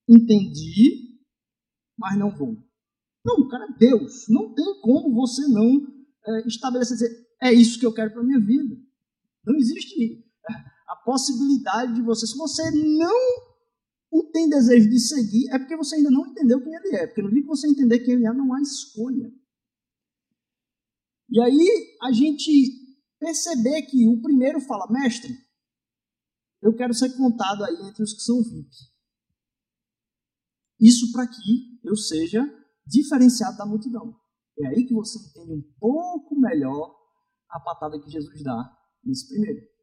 [0.08, 1.18] entendi,
[1.98, 2.56] mas não vou.
[3.24, 4.26] Não, o cara é Deus.
[4.28, 5.84] Não tem como você não
[6.26, 8.76] é, estabelecer dizer é isso que eu quero para minha vida.
[9.44, 10.25] Não existe
[10.86, 13.46] a possibilidade de você, se você não
[14.10, 17.06] o tem desejo de seguir, é porque você ainda não entendeu quem ele é.
[17.06, 19.32] Porque no dia que você entender quem ele é, não há escolha.
[21.28, 22.50] E aí a gente
[23.18, 25.36] perceber que o primeiro fala, mestre,
[26.62, 28.70] eu quero ser contado aí entre os que são VIP.
[30.80, 32.42] Isso para que eu seja
[32.86, 34.14] diferenciado da multidão.
[34.58, 36.94] É aí que você entende um pouco melhor
[37.50, 39.75] a patada que Jesus dá nesse primeiro.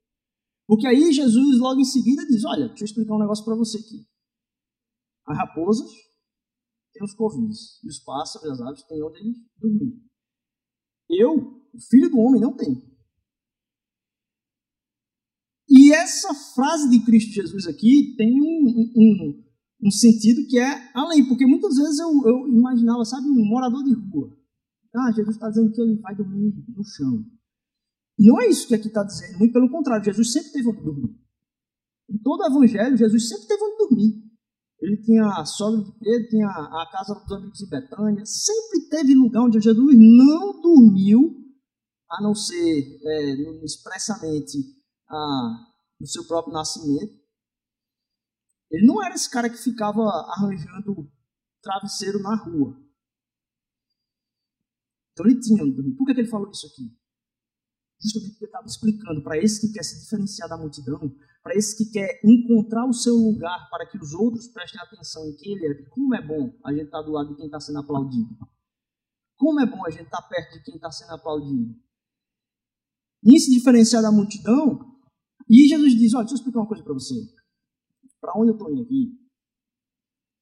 [0.67, 3.77] Porque aí Jesus logo em seguida diz: Olha, deixa eu explicar um negócio para você
[3.77, 4.05] aqui.
[5.25, 5.89] As raposas
[6.93, 9.19] têm os covis, e os pássaros as aves têm onde
[9.57, 10.01] dormir.
[11.09, 11.35] Eu,
[11.73, 12.81] o filho do homem, não tenho.
[15.69, 19.43] E essa frase de Cristo Jesus aqui tem um, um,
[19.83, 23.93] um sentido que é além, porque muitas vezes eu, eu imaginava, sabe, um morador de
[23.93, 24.37] rua.
[24.95, 27.25] Ah, Jesus está dizendo que ele vai dormir no chão.
[28.17, 30.83] E não é isso que aqui está dizendo, muito pelo contrário, Jesus sempre teve onde
[30.83, 31.19] dormir.
[32.09, 34.23] Em todo o evangelho, Jesus sempre teve onde dormir.
[34.79, 39.15] Ele tinha a sogra de Pedro, tinha a casa dos amigos em Betânia, sempre teve
[39.15, 41.41] lugar onde Jesus não dormiu,
[42.11, 44.57] a não ser é, expressamente
[45.09, 45.67] ah,
[45.99, 47.17] no seu próprio nascimento.
[48.69, 50.01] Ele não era esse cara que ficava
[50.35, 51.09] arranjando
[51.61, 52.77] travesseiro na rua.
[55.13, 55.95] Então ele tinha onde dormir.
[55.95, 57.02] Por que, que ele falou isso aqui?
[58.11, 60.99] Porque ele estava explicando para esse que quer se diferenciar da multidão,
[61.41, 65.35] para esse que quer encontrar o seu lugar para que os outros prestem atenção em
[65.35, 65.89] quem ele é.
[65.89, 68.35] Como é bom a gente estar tá do lado de quem está sendo aplaudido.
[69.37, 71.75] Como é bom a gente estar tá perto de quem está sendo aplaudido.
[73.25, 74.93] E se diferenciar da multidão,
[75.49, 77.15] e Jesus diz: Olha, deixa eu explicar uma coisa para você.
[78.19, 79.19] Para onde eu estou indo aqui?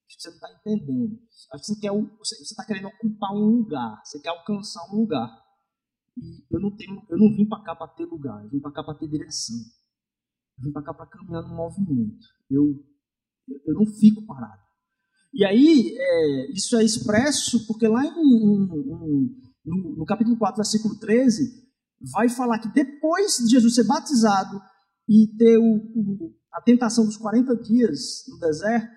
[0.07, 1.19] Acho que você não está entendendo.
[1.53, 4.01] Acho que você está querendo ocupar um lugar.
[4.03, 5.29] Você quer alcançar um lugar.
[6.17, 8.43] E eu não tenho, eu não vim para cá para ter lugar.
[8.43, 9.57] Eu vim para cá para ter direção.
[10.57, 12.27] Eu vim para cá para caminhar no movimento.
[12.49, 12.83] Eu,
[13.65, 14.61] eu não fico parado.
[15.33, 20.57] E aí, é, isso é expresso porque lá em, em, em, no, no capítulo 4,
[20.57, 21.61] versículo 13,
[22.13, 24.61] vai falar que depois de Jesus ser batizado
[25.07, 28.91] e ter o, o, a tentação dos 40 dias no deserto,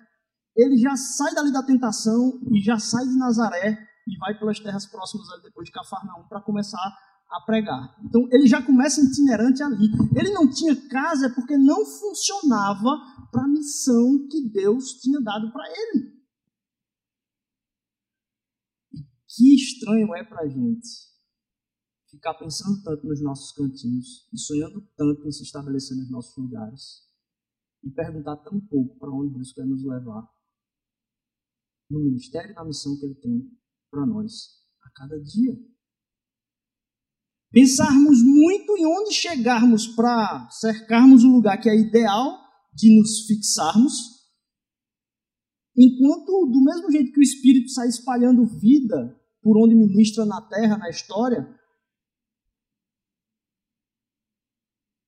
[0.55, 4.85] ele já sai dali da tentação e já sai de Nazaré e vai pelas terras
[4.85, 6.95] próximas ali depois de Cafarnaum para começar
[7.29, 7.95] a pregar.
[8.03, 9.87] Então ele já começa itinerante ali.
[10.15, 12.89] Ele não tinha casa porque não funcionava
[13.31, 16.15] para a missão que Deus tinha dado para ele.
[18.93, 21.05] E que estranho é para a gente
[22.09, 27.03] ficar pensando tanto nos nossos cantinhos e sonhando tanto em se estabelecer nos nossos lugares
[27.83, 30.27] e perguntar tão pouco para onde Deus quer nos levar
[31.89, 33.51] no ministério e na missão que Ele tem
[33.95, 34.49] para nós
[34.83, 35.53] a cada dia.
[37.49, 42.37] Pensarmos muito em onde chegarmos para cercarmos o lugar que é ideal
[42.73, 43.93] de nos fixarmos,
[45.77, 50.77] enquanto, do mesmo jeito que o Espírito sai espalhando vida por onde ministra na terra,
[50.77, 51.47] na história,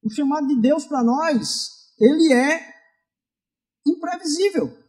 [0.01, 2.73] o chamado de Deus para nós, ele é
[3.85, 4.86] imprevisível.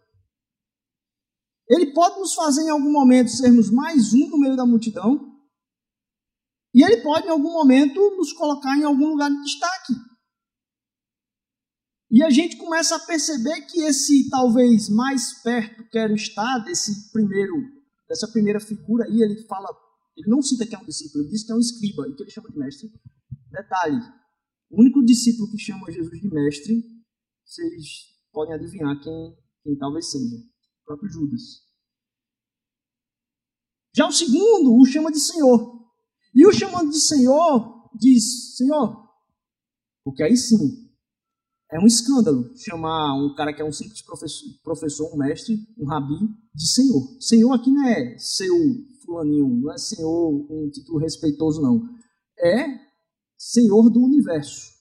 [1.68, 5.37] Ele pode nos fazer em algum momento sermos mais um no meio da multidão,
[6.74, 9.92] e ele pode em algum momento nos colocar em algum lugar de destaque.
[12.11, 17.54] E a gente começa a perceber que esse talvez mais perto quero estar desse primeiro,
[18.09, 19.68] dessa primeira figura aí, ele fala,
[20.16, 22.22] ele não cita que é um discípulo, ele diz que é um escriba e que
[22.22, 22.90] ele chama de mestre.
[23.50, 24.00] Detalhe,
[24.70, 26.83] o único discípulo que chama Jesus de mestre,
[27.44, 30.37] vocês podem adivinhar quem, quem talvez seja
[30.88, 31.68] próprio Judas.
[33.94, 35.79] Já o segundo o chama de Senhor.
[36.35, 39.09] E o chamando de Senhor diz: Senhor,
[40.05, 40.88] porque aí sim
[41.70, 45.87] é um escândalo chamar um cara que é um simples professor, professor, um mestre, um
[45.87, 46.18] rabi,
[46.55, 47.16] de Senhor.
[47.20, 48.55] Senhor aqui não é seu
[49.05, 51.83] fulaninho, não é Senhor um título respeitoso, não.
[52.38, 52.66] É
[53.37, 54.79] Senhor do universo.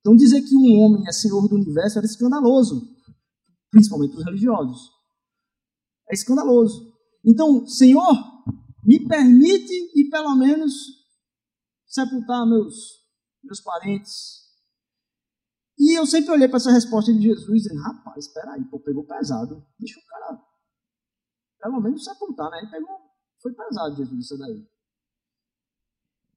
[0.00, 2.82] Então dizer que um homem é Senhor do universo era escandaloso,
[3.70, 5.01] principalmente os religiosos.
[6.12, 6.92] É escandaloso.
[7.24, 8.12] Então, Senhor,
[8.84, 10.74] me permite e pelo menos
[11.86, 13.02] sepultar meus,
[13.42, 14.42] meus parentes.
[15.78, 19.06] E eu sempre olhei para essa resposta de Jesus dizendo, rapaz, espera aí, pô, pegou
[19.06, 19.66] pesado.
[19.78, 20.38] Deixa o cara
[21.62, 22.58] pelo menos sepultar, né?
[22.58, 22.98] Ele pegou,
[23.40, 24.68] foi pesado Jesus isso daí.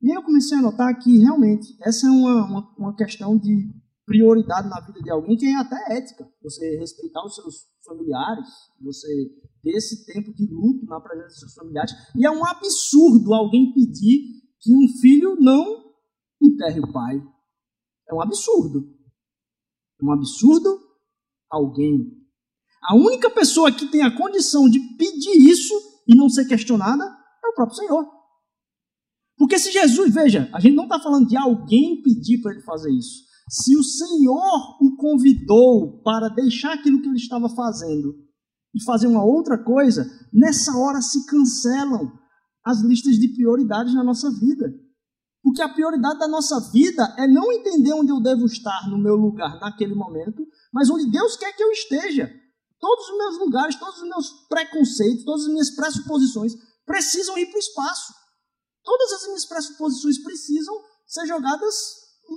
[0.02, 3.74] E aí eu comecei a notar que realmente essa é uma, uma, uma questão de
[4.06, 6.32] prioridade na vida de alguém que é até ética.
[6.44, 8.48] Você respeitar os seus familiares,
[8.80, 9.08] você
[9.66, 11.92] ter esse tempo de luto na presença dos seus familiares.
[12.16, 14.22] E é um absurdo alguém pedir
[14.62, 15.84] que um filho não
[16.42, 17.20] enterre o pai.
[18.08, 18.88] É um absurdo.
[20.00, 20.80] É um absurdo
[21.50, 22.14] alguém.
[22.84, 25.74] A única pessoa que tem a condição de pedir isso
[26.08, 28.06] e não ser questionada é o próprio Senhor.
[29.36, 32.92] Porque se Jesus, veja, a gente não está falando de alguém pedir para ele fazer
[32.92, 33.26] isso.
[33.50, 38.25] Se o Senhor o convidou para deixar aquilo que ele estava fazendo
[38.76, 42.12] e fazer uma outra coisa, nessa hora se cancelam
[42.64, 44.74] as listas de prioridades na nossa vida.
[45.42, 49.16] Porque a prioridade da nossa vida é não entender onde eu devo estar no meu
[49.16, 52.30] lugar naquele momento, mas onde Deus quer que eu esteja.
[52.80, 56.54] Todos os meus lugares, todos os meus preconceitos, todas as minhas pressuposições
[56.86, 58.14] precisam ir para o espaço.
[58.84, 60.76] Todas as minhas pressuposições precisam
[61.08, 61.76] ser jogadas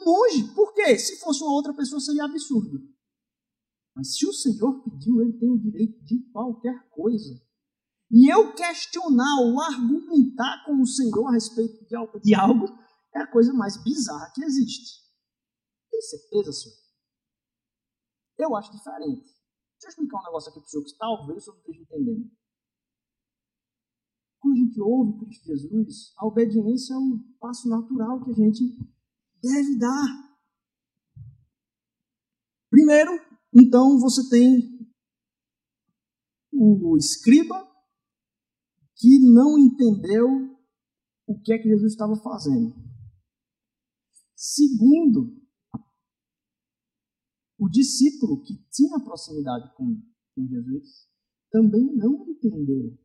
[0.06, 0.44] longe.
[0.54, 0.96] Por quê?
[0.98, 2.78] Se fosse uma outra pessoa, seria absurdo.
[3.98, 7.34] Mas se o Senhor pediu, ele tem o direito de qualquer coisa.
[8.12, 12.66] E eu questionar ou argumentar com o Senhor a respeito de algo, de algo
[13.12, 15.02] é a coisa mais bizarra que existe.
[15.90, 16.76] Tem certeza, Senhor?
[18.38, 19.24] Eu acho diferente.
[19.24, 21.82] Deixa eu explicar um negócio aqui para o senhor que talvez o senhor não esteja
[21.82, 22.30] entendendo.
[24.38, 28.78] Quando a gente ouve Cristo Jesus, a obediência é um passo natural que a gente
[29.42, 30.38] deve dar.
[32.70, 34.78] Primeiro, então, você tem
[36.52, 37.56] o escriba
[38.96, 40.26] que não entendeu
[41.26, 42.74] o que é que Jesus estava fazendo.
[44.34, 45.36] Segundo,
[47.58, 50.00] o discípulo que tinha proximidade com,
[50.34, 51.08] com Jesus
[51.50, 52.96] também não entendeu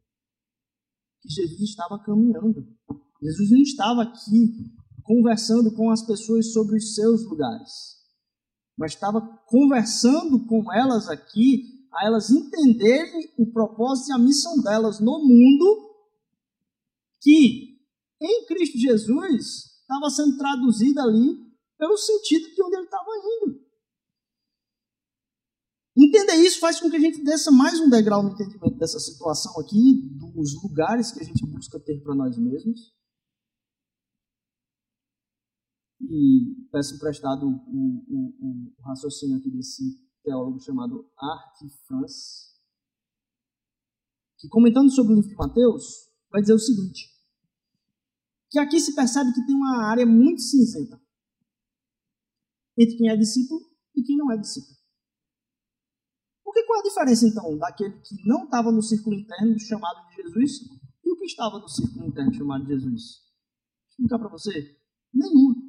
[1.21, 2.67] que Jesus estava caminhando.
[3.21, 8.02] Jesus não estava aqui conversando com as pessoas sobre os seus lugares,
[8.77, 14.99] mas estava conversando com elas aqui a elas entenderem o propósito e a missão delas
[14.99, 15.91] no mundo,
[17.21, 17.77] que
[18.19, 21.37] em Cristo Jesus estava sendo traduzida ali
[21.77, 23.63] pelo sentido de onde ele estava indo.
[25.95, 29.59] Entender isso faz com que a gente desça mais um degrau no entendimento dessa situação
[29.59, 32.91] aqui, dos lugares que a gente busca ter para nós mesmos.
[36.15, 42.53] E peço emprestado o, raciocínio aqui desse teólogo chamado Art France,
[44.37, 47.09] que comentando sobre o livro de Mateus, vai dizer o seguinte,
[48.51, 51.01] que aqui se percebe que tem uma área muito cinzenta
[52.77, 53.61] entre quem é discípulo
[53.95, 54.77] e quem não é discípulo.
[56.43, 60.61] Porque qual a diferença, então, daquele que não estava no círculo interno chamado de Jesus
[61.03, 63.23] e o que estava no círculo interno chamado de Jesus?
[63.23, 64.77] Vou explicar para você.
[65.11, 65.62] Nenhuma.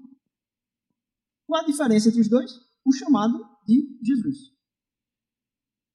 [1.55, 2.51] Qual a diferença entre os dois?
[2.85, 4.39] O chamado de Jesus.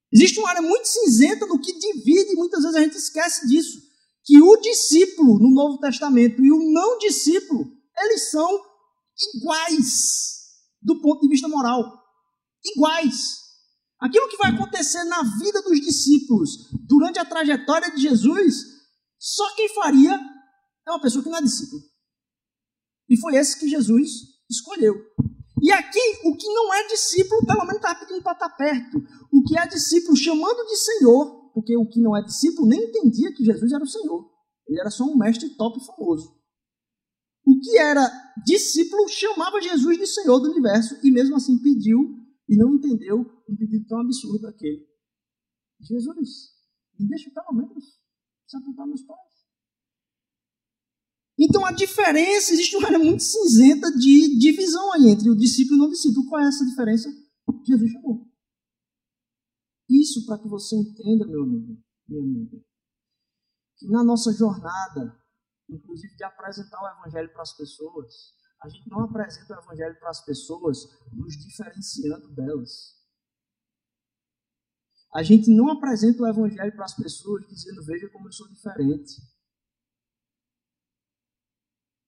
[0.10, 3.78] Existe uma área muito cinzenta no que divide, e muitas vezes a gente esquece disso.
[4.24, 8.50] Que o discípulo no Novo Testamento e o não discípulo, eles são
[9.36, 10.46] iguais
[10.82, 11.84] do ponto de vista moral.
[12.64, 13.40] Iguais.
[14.00, 18.64] Aquilo que vai acontecer na vida dos discípulos durante a trajetória de Jesus,
[19.20, 20.18] só quem faria
[20.88, 21.82] é uma pessoa que não é discípulo.
[23.10, 24.10] E foi esse que Jesus
[24.50, 24.96] escolheu.
[25.62, 28.98] E aqui, o que não é discípulo, pelo menos está pedindo para estar perto.
[29.32, 33.34] O que é discípulo, chamando de Senhor, porque o que não é discípulo nem entendia
[33.34, 34.30] que Jesus era o Senhor.
[34.68, 36.40] Ele era só um mestre top famoso.
[37.46, 38.08] O que era
[38.46, 42.00] discípulo chamava Jesus de Senhor do universo e mesmo assim pediu
[42.48, 43.20] e não entendeu
[43.50, 44.88] um pedido tão absurdo daquele.
[45.82, 46.54] Jesus,
[47.00, 48.00] me deixa pelo menos
[48.46, 49.29] sepultar meus pais.
[51.40, 55.80] Então a diferença, existe uma área muito cinzenta de divisão aí entre o discípulo e
[55.80, 56.28] o não discípulo.
[56.28, 57.10] Qual é essa diferença?
[57.66, 58.28] Jesus chamou.
[59.90, 62.58] Isso para que você entenda, meu amigo, minha amiga,
[63.78, 65.18] que na nossa jornada,
[65.70, 68.14] inclusive de apresentar o Evangelho para as pessoas,
[68.62, 70.78] a gente não apresenta o Evangelho para as pessoas
[71.14, 73.00] nos diferenciando delas.
[75.16, 79.14] A gente não apresenta o Evangelho para as pessoas dizendo: Veja como eu sou diferente.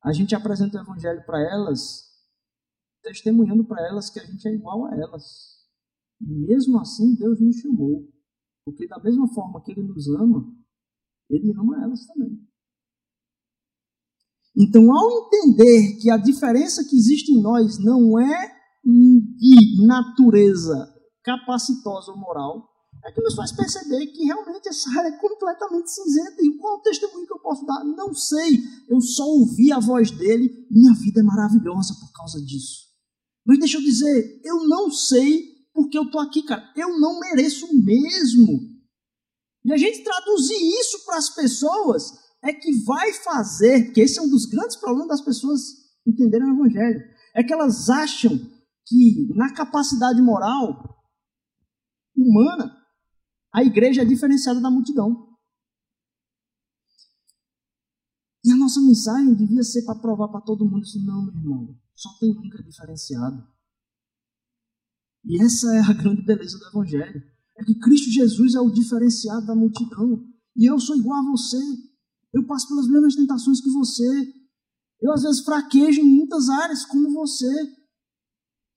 [0.03, 2.09] A gente apresenta o Evangelho para elas,
[3.03, 5.61] testemunhando para elas que a gente é igual a elas.
[6.19, 8.09] E mesmo assim, Deus nos chamou.
[8.65, 10.51] Porque, da mesma forma que Ele nos ama,
[11.29, 12.47] Ele ama elas também.
[14.57, 22.11] Então, ao entender que a diferença que existe em nós não é de natureza capacitosa
[22.11, 22.70] ou moral,
[23.03, 26.35] é que nos faz perceber que realmente essa área é completamente cinzenta.
[26.39, 27.83] E qual o testemunho que eu posso dar?
[27.83, 28.59] Não sei.
[28.87, 32.89] Eu só ouvi a voz dele e minha vida é maravilhosa por causa disso.
[33.45, 36.63] Mas deixa eu dizer, eu não sei porque eu estou aqui, cara.
[36.75, 38.69] Eu não mereço mesmo.
[39.65, 44.21] E a gente traduzir isso para as pessoas é que vai fazer, que esse é
[44.21, 45.61] um dos grandes problemas das pessoas
[46.05, 47.01] entenderem o Evangelho,
[47.35, 48.37] é que elas acham
[48.85, 50.99] que na capacidade moral
[52.15, 52.75] humana,
[53.53, 55.29] a igreja é diferenciada da multidão.
[58.43, 61.79] E a nossa mensagem devia ser para provar para todo mundo assim, não, meu irmão,
[61.95, 63.47] só tem um que é diferenciado.
[65.23, 67.21] E essa é a grande beleza do Evangelho.
[67.57, 70.25] É que Cristo Jesus é o diferenciado da multidão.
[70.55, 71.57] E eu sou igual a você.
[72.33, 74.33] Eu passo pelas mesmas tentações que você.
[74.99, 77.80] Eu, às vezes, fraquejo em muitas áreas, como você.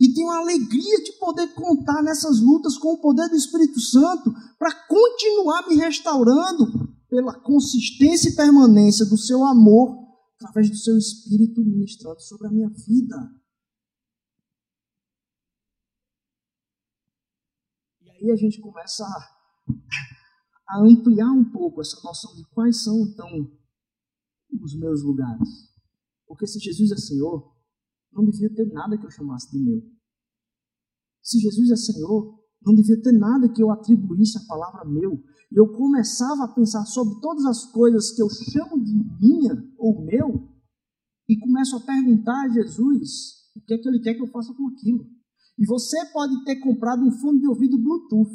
[0.01, 4.33] E tenho a alegria de poder contar nessas lutas com o poder do Espírito Santo
[4.59, 6.67] para continuar me restaurando
[7.09, 9.97] pela consistência e permanência do seu amor
[10.37, 13.17] através do seu Espírito ministrando sobre a minha vida.
[18.25, 23.29] aí a gente começa a, a ampliar um pouco essa noção de quais são, então,
[24.63, 25.49] os meus lugares.
[26.27, 27.54] Porque se Jesus é Senhor,
[28.15, 29.83] não devia ter nada que eu chamasse de meu.
[31.23, 35.23] Se Jesus é Senhor, não devia ter nada que eu atribuísse a palavra meu.
[35.51, 40.05] E eu começava a pensar sobre todas as coisas que eu chamo de minha ou
[40.05, 40.55] meu,
[41.29, 44.53] e começo a perguntar a Jesus o que é que ele quer que eu faça
[44.55, 45.09] com aquilo.
[45.59, 48.31] E você pode ter comprado um fone de ouvido Bluetooth.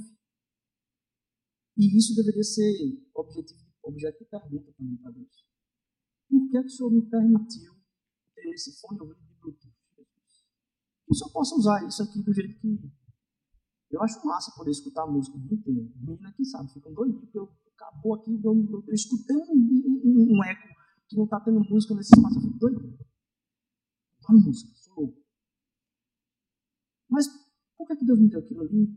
[1.77, 2.73] E isso deveria ser
[3.13, 5.45] objetivo, objeto de pergunta também para Deus.
[6.30, 7.73] Por que, é que o Senhor me permitiu
[8.34, 9.28] ter esse fone de ouvido?
[11.10, 12.80] Que o Senhor possa usar isso aqui do jeito que.
[13.89, 15.91] Eu acho massa poder escutar música o dia inteiro.
[15.95, 19.41] Menina que sabe, ficam doidinhos, porque eu acabou aqui, eu, eu, eu escutei um,
[20.05, 20.68] um, um, eco
[21.07, 22.99] que não está tendo música nesse espaço, eu fico doidinho.
[24.20, 25.18] Adoro música, sou louco.
[27.10, 27.28] Mas
[27.76, 28.95] por que, que Deus me deu aquilo ali?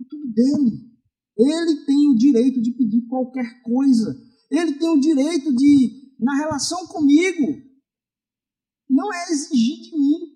[0.00, 0.90] É tudo dele.
[1.38, 4.12] Ele tem o direito de pedir qualquer coisa.
[4.50, 7.62] Ele tem o direito de, na relação comigo,
[8.90, 10.31] não é exigir de mim,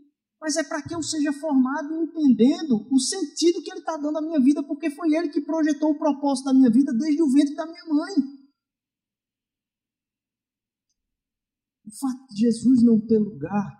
[0.46, 4.22] mas é para que eu seja formado entendendo o sentido que ele está dando à
[4.22, 7.56] minha vida, porque foi ele que projetou o propósito da minha vida desde o ventre
[7.56, 8.14] da minha mãe.
[11.84, 13.76] O fato de Jesus não ter lugar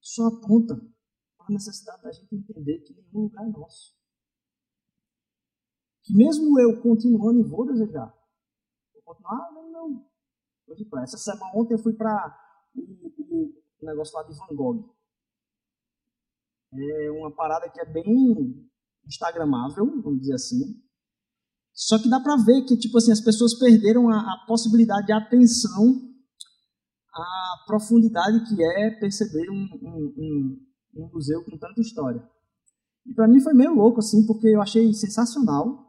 [0.00, 0.74] só aponta
[1.36, 3.96] para a necessidade da gente entender que nenhum lugar é nosso.
[6.02, 8.12] Que mesmo eu continuando e vou desejar,
[8.94, 10.10] vou continuar, ah, não, não.
[11.04, 12.36] Essa semana ontem eu fui para
[12.74, 14.94] o, o, o, negócio lá de Van Gogh.
[16.72, 18.68] É uma parada que é bem
[19.06, 20.82] instagramável, vamos dizer assim.
[21.72, 25.12] Só que dá para ver que tipo assim as pessoas perderam a, a possibilidade de
[25.12, 26.08] atenção
[27.18, 30.66] a profundidade que é perceber um, um, um,
[30.96, 32.22] um museu com tanta história.
[33.06, 35.86] E para mim foi meio louco, assim, porque eu achei sensacional.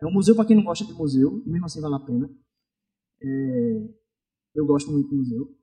[0.00, 2.28] É um museu para quem não gosta de museu, e mesmo assim vale a pena.
[3.20, 3.94] É,
[4.54, 5.57] eu gosto muito de museu.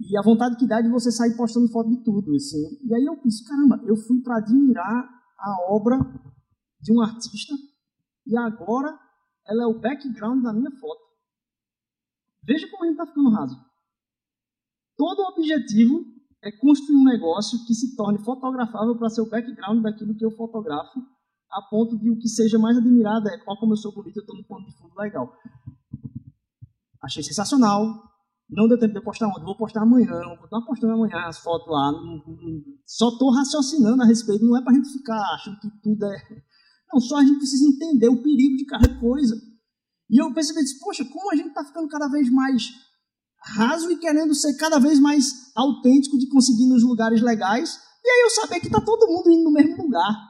[0.00, 2.78] E a vontade que dá é de você sair postando foto de tudo, assim.
[2.82, 5.98] E aí eu pensei, caramba, eu fui para admirar a obra
[6.80, 7.54] de um artista
[8.26, 8.98] e agora
[9.46, 11.00] ela é o background da minha foto.
[12.42, 13.56] Veja como a gente está ficando raso.
[14.96, 16.04] Todo o objetivo
[16.42, 20.30] é construir um negócio que se torne fotografável para ser o background daquilo que eu
[20.30, 21.00] fotografo,
[21.50, 24.20] a ponto de o que seja mais admirado é qual como eu sou bonito, eu
[24.20, 25.36] estou no ponto de fundo legal.
[27.02, 28.09] Achei sensacional.
[28.52, 31.68] Não deu tempo de postar ontem, vou postar amanhã, vou continuar postando amanhã as fotos
[31.68, 31.92] lá.
[32.84, 36.18] Só estou raciocinando a respeito, não é para a gente ficar achando que tudo é.
[36.92, 39.36] Não, só a gente precisa entender o perigo de cada coisa.
[40.10, 42.70] E eu percebi, disse, poxa, como a gente está ficando cada vez mais
[43.54, 47.78] raso e querendo ser cada vez mais autêntico de conseguir nos lugares legais.
[48.04, 50.29] E aí eu sabia que está todo mundo indo no mesmo lugar.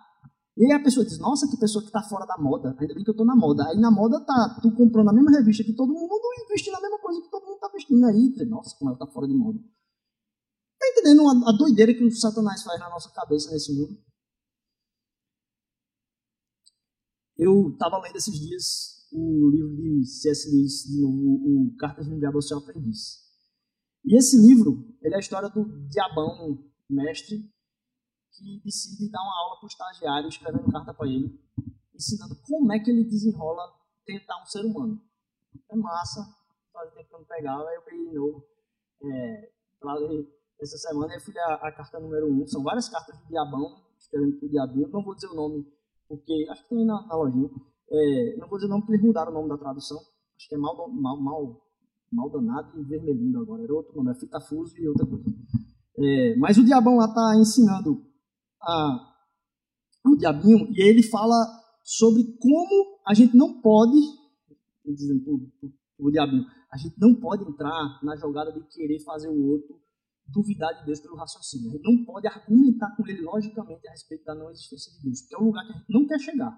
[0.61, 2.77] E aí a pessoa diz, nossa, que pessoa que está fora da moda.
[2.79, 3.67] Ainda bem que eu estou na moda.
[3.67, 6.81] Aí na moda tá tu comprando a mesma revista que todo mundo e vestindo a
[6.83, 8.05] mesma coisa que todo mundo está vestindo.
[8.05, 9.59] Aí, nossa, como ela está fora de moda.
[9.59, 13.99] Está entendendo a, a doideira que o Satanás faz na nossa cabeça nesse mundo?
[17.39, 20.51] Eu estava lendo esses dias o livro de C.S.
[20.51, 23.17] Lewis, de novo, o Cartas de um Diabo ao Seu Aprendiz.
[24.05, 27.51] E esse livro, ele é a história do diabão mestre
[28.33, 31.39] que decide dar uma aula para o estagiário, escrevendo carta para ele,
[31.95, 33.63] ensinando como é que ele desenrola
[34.05, 35.01] tentar um ser humano.
[35.71, 36.21] É massa,
[36.73, 38.45] faz tempo que eu não pegava, aí eu peguei de novo
[39.03, 40.27] é, para ler
[40.61, 42.47] essa semana, eu fui a, a carta número 1, um.
[42.47, 45.67] são várias cartas de diabão, escrevendo para o diabinho, não vou dizer o nome,
[46.09, 47.51] porque acho que tem na, na lojinha,
[47.91, 49.99] é, não vou dizer o nome porque eles mudaram o nome da tradução.
[50.37, 51.61] Acho que é mal, mal, mal,
[52.13, 53.63] mal danado e vermelhinho agora.
[53.63, 55.25] Era outro nome, é fitafuso e outra coisa.
[55.99, 58.10] É, mas o diabão lá está ensinando
[58.63, 59.15] a,
[60.07, 61.35] o diabinho e ele fala
[61.83, 63.97] sobre como a gente não pode,
[64.85, 65.51] dizendo
[66.11, 69.81] diabinho, a gente não pode entrar na jogada de querer fazer o outro
[70.27, 71.71] duvidar de Deus pelo raciocínio.
[71.71, 75.21] A gente não pode argumentar com ele logicamente a respeito da não existência de Deus,
[75.23, 76.57] porque é um lugar que a gente não quer chegar.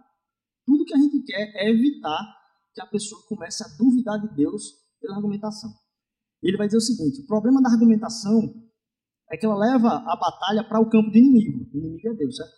[0.66, 2.20] Tudo que a gente quer é evitar
[2.74, 5.70] que a pessoa comece a duvidar de Deus pela argumentação.
[6.42, 8.55] Ele vai dizer o seguinte: o problema da argumentação
[9.33, 11.66] é que ela leva a batalha para o campo do inimigo.
[11.72, 12.53] O inimigo é Deus, certo?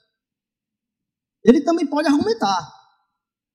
[1.44, 2.72] Ele também pode argumentar.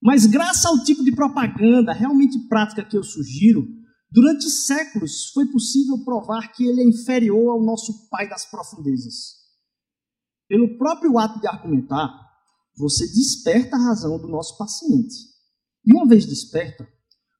[0.01, 3.67] Mas, graças ao tipo de propaganda realmente prática que eu sugiro,
[4.09, 9.37] durante séculos foi possível provar que ele é inferior ao nosso Pai das profundezas.
[10.47, 12.09] Pelo próprio ato de argumentar,
[12.77, 15.15] você desperta a razão do nosso paciente.
[15.85, 16.87] E uma vez desperta,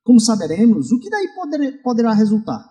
[0.04, 2.69] como saberemos, o que daí poder, poderá resultar?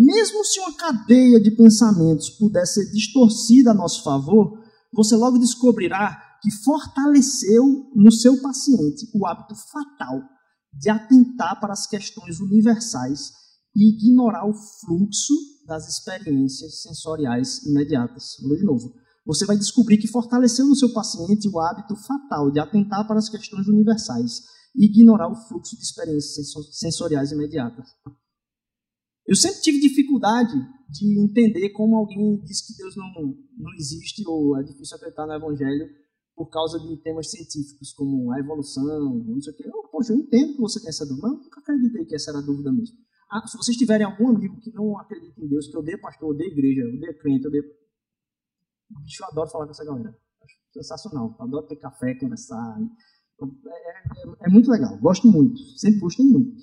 [0.00, 6.16] Mesmo se uma cadeia de pensamentos puder ser distorcida a nosso favor, você logo descobrirá
[6.40, 10.22] que fortaleceu no seu paciente o hábito fatal
[10.72, 13.32] de atentar para as questões universais
[13.74, 15.34] e ignorar o fluxo
[15.66, 18.36] das experiências sensoriais imediatas.
[18.40, 18.94] Vou ler de novo.
[19.26, 23.28] Você vai descobrir que fortaleceu no seu paciente o hábito fatal de atentar para as
[23.28, 24.42] questões universais
[24.76, 27.88] e ignorar o fluxo de experiências sensoriais imediatas.
[29.28, 30.54] Eu sempre tive dificuldade
[30.88, 33.12] de entender como alguém diz que Deus não,
[33.58, 35.86] não existe ou é difícil acreditar no Evangelho
[36.34, 39.64] por causa de temas científicos como a evolução, não sei o quê.
[39.66, 42.30] Eu, poxa, eu entendo que você tem essa dúvida, mas eu nunca acreditei que essa
[42.30, 42.96] era a dúvida mesmo.
[43.30, 46.48] Ah, se vocês tiverem algum amigo que não acredita em Deus, que odeia pastor, odeia
[46.48, 47.64] igreja, odeia crente, odeia...
[49.04, 50.16] Bicho, eu adoro falar com essa galera.
[50.42, 51.36] Acho sensacional.
[51.38, 52.78] Eu adoro ter café, conversar.
[53.42, 54.98] É, é, é, muito legal.
[55.00, 55.60] Gosto muito.
[55.76, 56.56] Sempre gostei muito.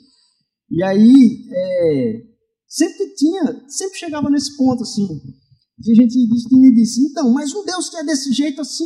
[0.71, 2.34] E aí, é,
[2.75, 5.07] sempre tinha, sempre chegava nesse ponto assim,
[5.77, 6.17] de a gente
[6.51, 8.85] me disse, então, mas um Deus que é desse jeito assim,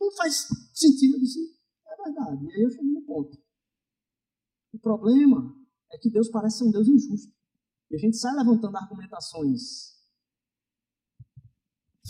[0.00, 1.14] não faz sentido.
[1.14, 1.38] Eu disse,
[1.86, 2.44] é verdade.
[2.46, 3.38] E aí eu cheguei no ponto.
[4.72, 5.54] O problema
[5.92, 7.32] é que Deus parece ser um Deus injusto.
[7.90, 9.94] E a gente sai levantando argumentações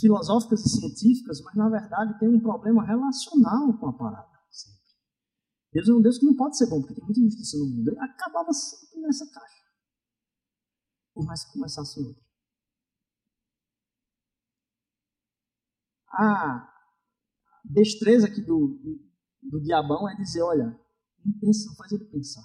[0.01, 4.29] filosóficas e científicas, mas na verdade tem um problema relacional com a parada.
[4.51, 4.81] Sempre.
[5.73, 7.91] Deus é um Deus que não pode ser bom, porque tem muita injustiça no mundo.
[7.91, 9.64] Ele acabava sempre nessa caixa.
[11.15, 12.25] Por mais que começasse em outra.
[16.11, 16.69] Ah,
[17.65, 18.79] destreza aqui do,
[19.43, 20.79] do diabão é dizer, olha,
[21.25, 22.45] não pensa, faz ele pensar.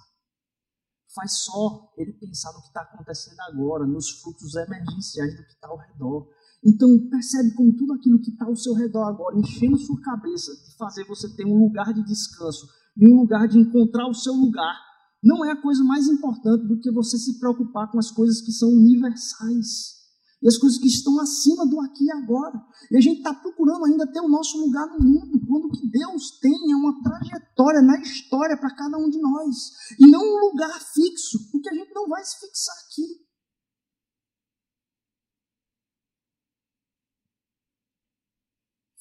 [1.13, 5.67] Faz só ele pensar no que está acontecendo agora, nos fluxos emergenciais do que está
[5.67, 6.29] ao redor.
[6.63, 10.75] Então, percebe como tudo aquilo que está ao seu redor agora, enchendo sua cabeça de
[10.77, 14.75] fazer você ter um lugar de descanso e um lugar de encontrar o seu lugar,
[15.21, 18.51] não é a coisa mais importante do que você se preocupar com as coisas que
[18.51, 19.99] são universais
[20.41, 22.57] e as coisas que estão acima do aqui e agora.
[22.89, 25.89] E a gente está procurando ainda ter o nosso lugar no mundo, quando o que
[25.89, 30.49] Deus tem é uma trajetória na história para cada um de nós, e não um
[30.49, 33.27] lugar fixo, porque a gente não vai se fixar aqui.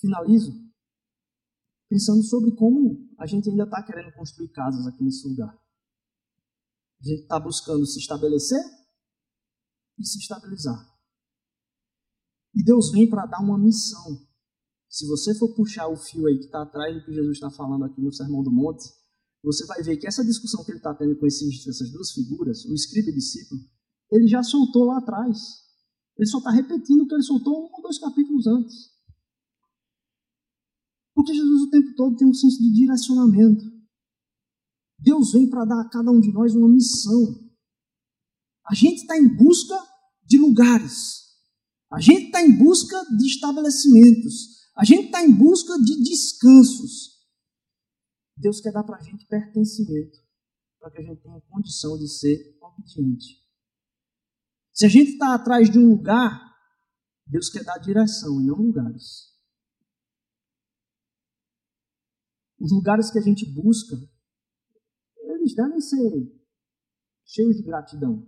[0.01, 0.69] Finalizo
[1.89, 5.57] pensando sobre como a gente ainda está querendo construir casas aqui nesse lugar.
[7.01, 8.61] A gente está buscando se estabelecer
[9.99, 10.79] e se estabilizar.
[12.55, 14.27] E Deus vem para dar uma missão.
[14.89, 17.85] Se você for puxar o fio aí que está atrás do que Jesus está falando
[17.85, 18.89] aqui no Sermão do Monte,
[19.43, 22.65] você vai ver que essa discussão que ele está tendo com esses, essas duas figuras,
[22.65, 23.61] o escriba e o discípulo,
[24.11, 25.39] ele já soltou lá atrás.
[26.17, 28.91] Ele só está repetindo o que ele soltou um ou dois capítulos antes.
[31.15, 33.78] Porque Jesus o tempo todo tem um senso de direcionamento.
[34.99, 37.49] Deus vem para dar a cada um de nós uma missão.
[38.67, 39.77] A gente está em busca
[40.25, 41.29] de lugares.
[41.91, 44.69] A gente está em busca de estabelecimentos.
[44.77, 47.19] A gente está em busca de descansos.
[48.37, 50.19] Deus quer dar para a gente pertencimento,
[50.79, 53.43] para que a gente tenha condição de ser obediente.
[54.73, 56.41] Se a gente está atrás de um lugar,
[57.27, 59.37] Deus quer dar direção e não lugares.
[62.61, 63.97] Os lugares que a gente busca,
[65.49, 66.41] eles devem ser
[67.25, 68.27] cheios de gratidão,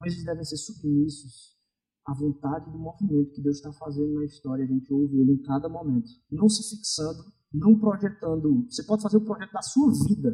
[0.00, 1.58] mas eles devem ser submissos
[2.06, 5.42] a vontade do movimento que Deus está fazendo na história, a gente ouve ele em
[5.42, 6.08] cada momento.
[6.30, 8.64] Não se fixando, não projetando.
[8.70, 10.30] Você pode fazer o projeto da sua vida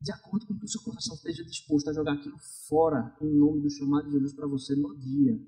[0.00, 2.38] de acordo com que o seu coração esteja disposto a jogar aquilo
[2.68, 5.38] fora em nome do chamado de Jesus para você no dia.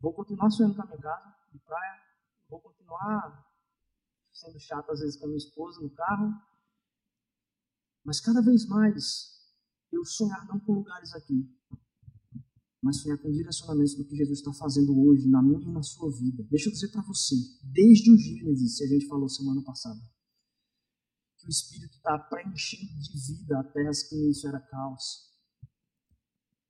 [0.00, 2.00] Vou continuar sonhando com a minha casa de praia,
[2.48, 3.46] vou continuar
[4.32, 6.32] sendo chato às vezes com a minha esposa no carro,
[8.04, 9.40] mas cada vez mais
[9.92, 11.48] eu sonhar não com lugares aqui,
[12.82, 16.10] mas sonhar com direcionamentos do que Jesus está fazendo hoje, na minha e na sua
[16.10, 16.42] vida.
[16.50, 20.00] Deixa eu dizer para você, desde o Gênesis, se a gente falou semana passada,
[21.38, 25.30] que o Espírito está preenchendo de vida a terra que no início era caos.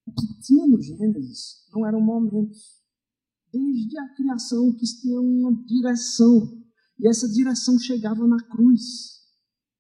[0.06, 2.80] O que tinha no Gênesis não eram momentos.
[3.52, 6.64] Desde a criação que tinha uma direção.
[6.98, 9.20] E essa direção chegava na cruz.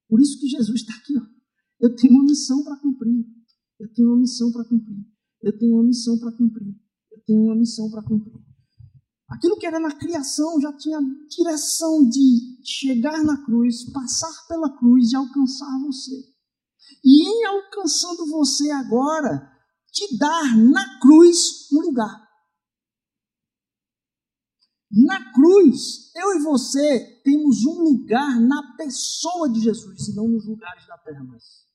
[0.08, 1.16] Por isso que Jesus está aqui.
[1.16, 1.39] Ó.
[1.80, 3.24] Eu tenho uma missão para cumprir.
[3.78, 5.06] Eu tenho uma missão para cumprir.
[5.42, 6.74] Eu tenho uma missão para cumprir.
[7.10, 8.40] Eu tenho uma missão para cumprir.
[9.28, 15.12] Aquilo que era na criação já tinha direção de chegar na cruz, passar pela cruz
[15.12, 16.30] e alcançar você.
[17.04, 19.48] E em alcançando você agora,
[19.92, 22.28] te dar na cruz um lugar.
[24.90, 30.44] Na cruz, eu e você temos um lugar na pessoa de Jesus, e não nos
[30.44, 31.69] lugares da terra mais.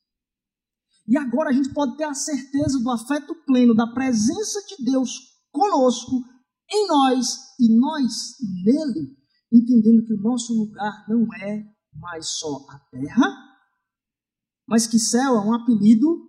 [1.08, 5.36] E agora a gente pode ter a certeza do afeto pleno, da presença de Deus
[5.51, 6.24] conosco
[6.72, 9.16] em nós e nós nele,
[9.51, 13.45] entendendo que o nosso lugar não é mais só a terra,
[14.68, 16.28] mas que céu é um apelido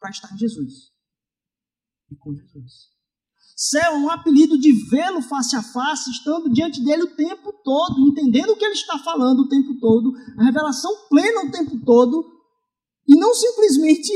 [0.00, 0.92] para estar em Jesus
[2.10, 2.96] e com Jesus.
[3.56, 8.06] Céu é um apelido de vê-lo face a face, estando diante dele o tempo todo,
[8.08, 12.35] entendendo o que ele está falando o tempo todo, a revelação plena o tempo todo,
[13.08, 14.12] e não simplesmente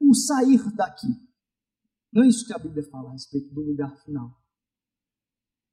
[0.00, 1.08] o sair daqui.
[2.12, 4.30] Não é isso que a Bíblia fala a respeito do lugar final.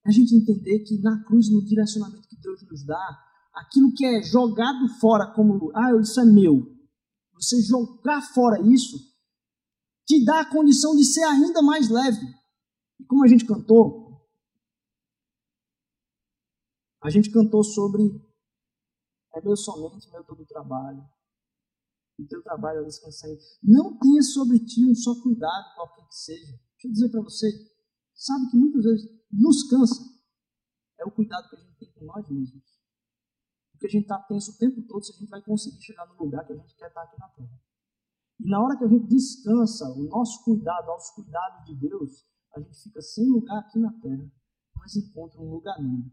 [0.05, 3.19] A gente entender que na cruz, no direcionamento que Deus nos dá,
[3.53, 6.73] aquilo que é jogado fora como, ah, isso é meu,
[7.33, 8.97] você jogar fora isso,
[10.05, 12.25] te dá a condição de ser ainda mais leve.
[12.99, 14.03] E como a gente cantou,
[17.01, 18.03] a gente cantou sobre
[19.35, 21.03] é meu somente, meu todo trabalho.
[22.23, 26.15] E teu trabalho é descansar em Não tenha sobre ti um só cuidado, qualquer que
[26.15, 26.53] seja.
[26.73, 27.51] Deixa eu dizer para você,
[28.13, 30.13] sabe que muitas vezes nos cansa
[30.99, 32.63] é o cuidado que a gente tem com nós mesmos.
[33.71, 36.23] Porque a gente está tenso o tempo todo se a gente vai conseguir chegar no
[36.23, 37.59] lugar que a gente quer estar aqui na Terra.
[38.39, 42.59] E na hora que a gente descansa o nosso cuidado aos cuidados de Deus, a
[42.61, 44.31] gente fica sem lugar aqui na terra,
[44.77, 46.11] mas encontra um lugar nele.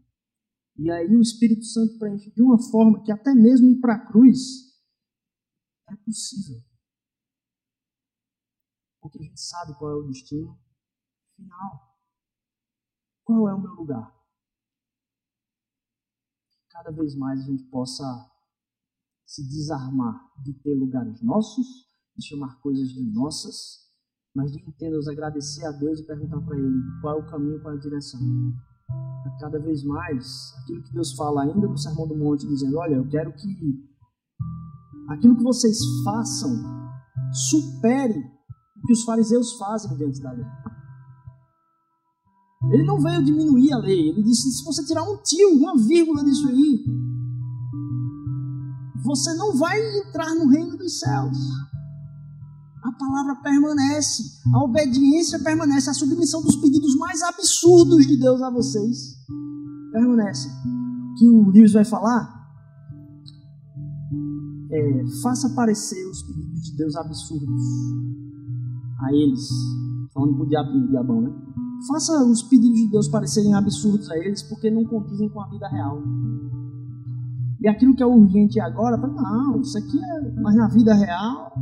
[0.77, 4.05] E aí o Espírito Santo preenche de uma forma que até mesmo ir para a
[4.07, 4.70] cruz
[5.91, 6.63] é possível.
[8.99, 10.59] Porque a gente sabe qual é o destino
[11.35, 11.95] final.
[13.23, 14.15] Qual é o meu lugar?
[16.69, 18.03] Cada vez mais a gente possa
[19.25, 21.65] se desarmar de ter lugares nossos,
[22.15, 23.81] de chamar coisas de nossas
[24.33, 27.73] mas de entender, agradecer a Deus e perguntar para Ele qual é o caminho, qual
[27.73, 28.19] é a direção.
[29.39, 33.07] Cada vez mais, aquilo que Deus fala ainda no Sermão do Monte, dizendo: Olha, eu
[33.07, 33.90] quero que
[35.13, 36.51] aquilo que vocês façam
[37.49, 40.45] supere o que os fariseus fazem diante da lei.
[42.71, 46.23] Ele não veio diminuir a lei, ele disse: se você tirar um tio, uma vírgula
[46.23, 46.85] disso aí,
[49.03, 51.37] você não vai entrar no reino dos céus
[52.83, 58.49] a palavra permanece, a obediência permanece, a submissão dos pedidos mais absurdos de Deus a
[58.49, 59.15] vocês
[59.91, 60.49] permanece.
[61.17, 62.40] Que o Lewis vai falar
[64.71, 67.63] é, faça aparecer os pedidos de Deus absurdos
[68.99, 69.49] a eles,
[70.13, 71.31] falando para o diabinho, diabão, né?
[71.87, 75.67] Faça os pedidos de Deus parecerem absurdos a eles, porque não condizem com a vida
[75.67, 76.01] real.
[77.59, 81.53] E aquilo que é urgente agora, não, isso aqui é, mas na vida real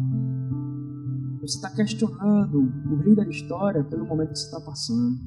[1.41, 5.17] você está questionando o rei da história pelo momento que você está passando,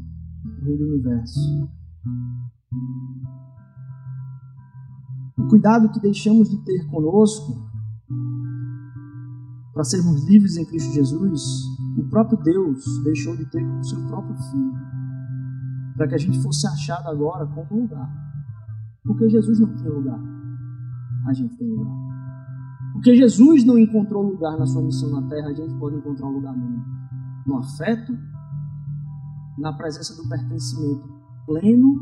[0.44, 1.68] o rei do universo.
[5.38, 7.71] O cuidado que deixamos de ter conosco
[9.72, 11.42] para sermos livres em Cristo Jesus,
[11.96, 14.72] o próprio Deus deixou de ter com o seu próprio Filho,
[15.96, 18.10] para que a gente fosse achado agora como lugar.
[19.02, 20.20] Porque Jesus não tinha lugar,
[21.26, 21.96] a gente tem lugar.
[22.92, 26.34] Porque Jesus não encontrou lugar na sua missão na terra, a gente pode encontrar um
[26.34, 26.54] lugar.
[27.46, 28.16] No afeto,
[29.58, 31.08] na presença do pertencimento
[31.46, 31.94] pleno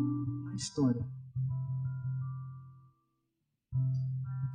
[0.45, 1.07] na história.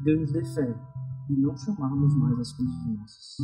[0.03, 0.94] Deus nos dê fé
[1.29, 3.37] e não chamarmos mais as coisas nossas.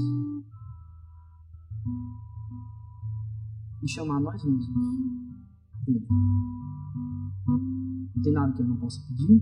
[3.84, 4.68] E chamar nós mesmos.
[7.48, 9.42] Não tem nada que eu não possa pedir,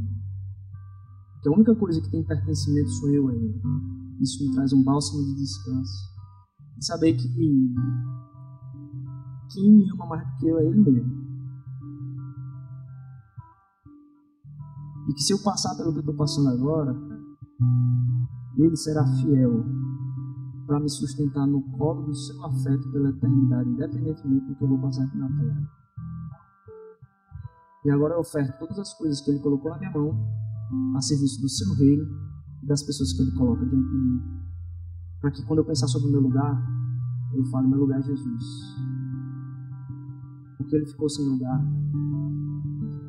[1.42, 3.62] que a única coisa que tem pertencimento sou eu a Ele.
[4.22, 6.10] Isso me traz um bálsamo de descanso.
[6.78, 7.28] E saber que
[9.54, 11.30] quem me ama mais do que eu é Ele mesmo.
[15.10, 16.94] E que se eu passar pelo que eu estou passando agora,
[18.58, 19.66] Ele será fiel
[20.68, 24.80] para me sustentar no colo do seu afeto pela eternidade, independentemente do que eu vou
[24.80, 25.72] passar aqui na terra.
[27.86, 30.40] E agora eu oferto todas as coisas que Ele colocou na minha mão
[30.96, 32.06] a serviço do seu reino
[32.62, 34.22] e das pessoas que ele coloca diante de mim.
[35.22, 36.62] Para que quando eu pensar sobre o meu lugar,
[37.34, 38.44] eu falo: meu lugar é Jesus.
[40.58, 41.62] Porque ele ficou sem lugar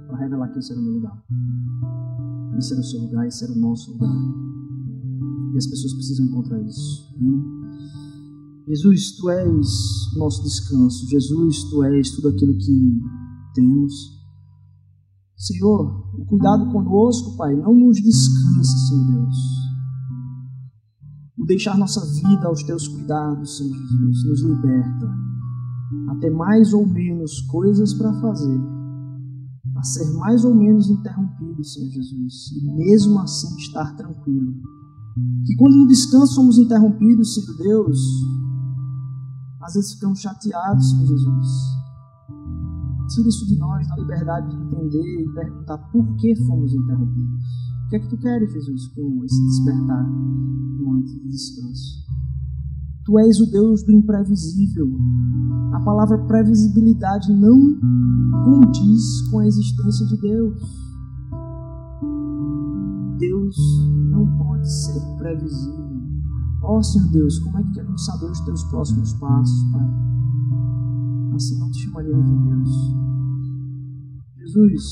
[0.06, 1.24] para revelar que esse era o meu lugar.
[2.58, 4.14] Esse era o seu lugar, esse era o nosso lugar.
[5.54, 7.10] E as pessoas precisam encontrar isso.
[8.68, 9.66] Jesus, tu és
[10.16, 11.08] nosso descanso.
[11.08, 13.00] Jesus, tu és tudo aquilo que
[13.54, 14.20] temos.
[15.36, 19.36] Senhor, o cuidado conosco, Pai, não nos descansa, Senhor Deus.
[21.38, 25.10] O deixar nossa vida aos teus cuidados, Senhor Jesus, nos liberta
[26.10, 28.60] a ter mais ou menos coisas para fazer,
[29.80, 34.52] a ser mais ou menos interrompido, Senhor Jesus, e mesmo assim estar tranquilo.
[35.46, 37.98] Que quando no descanso somos interrompidos, Senhor Deus,
[39.62, 41.80] às vezes ficamos chateados, Senhor Jesus
[43.10, 47.44] Tira isso de nós, na liberdade de entender e perguntar por que fomos interrompidos.
[47.84, 52.06] O que é que tu queres, Jesus, com esse despertar no momento de descanso?
[53.10, 54.88] Tu és o Deus do imprevisível.
[55.72, 57.76] A palavra previsibilidade não
[58.44, 60.62] condiz com a existência de Deus.
[63.18, 63.56] Deus
[64.12, 65.90] não pode ser previsível.
[66.62, 69.90] Ó oh, Senhor Deus, como é que queremos saber os teus próximos passos, Pai?
[71.34, 72.68] Assim não te chamaríamos de Deus.
[74.38, 74.84] Jesus,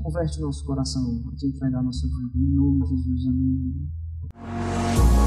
[0.00, 2.30] converte nosso coração a te entregar a nossa vida.
[2.36, 5.23] Em nome de Jesus, amém.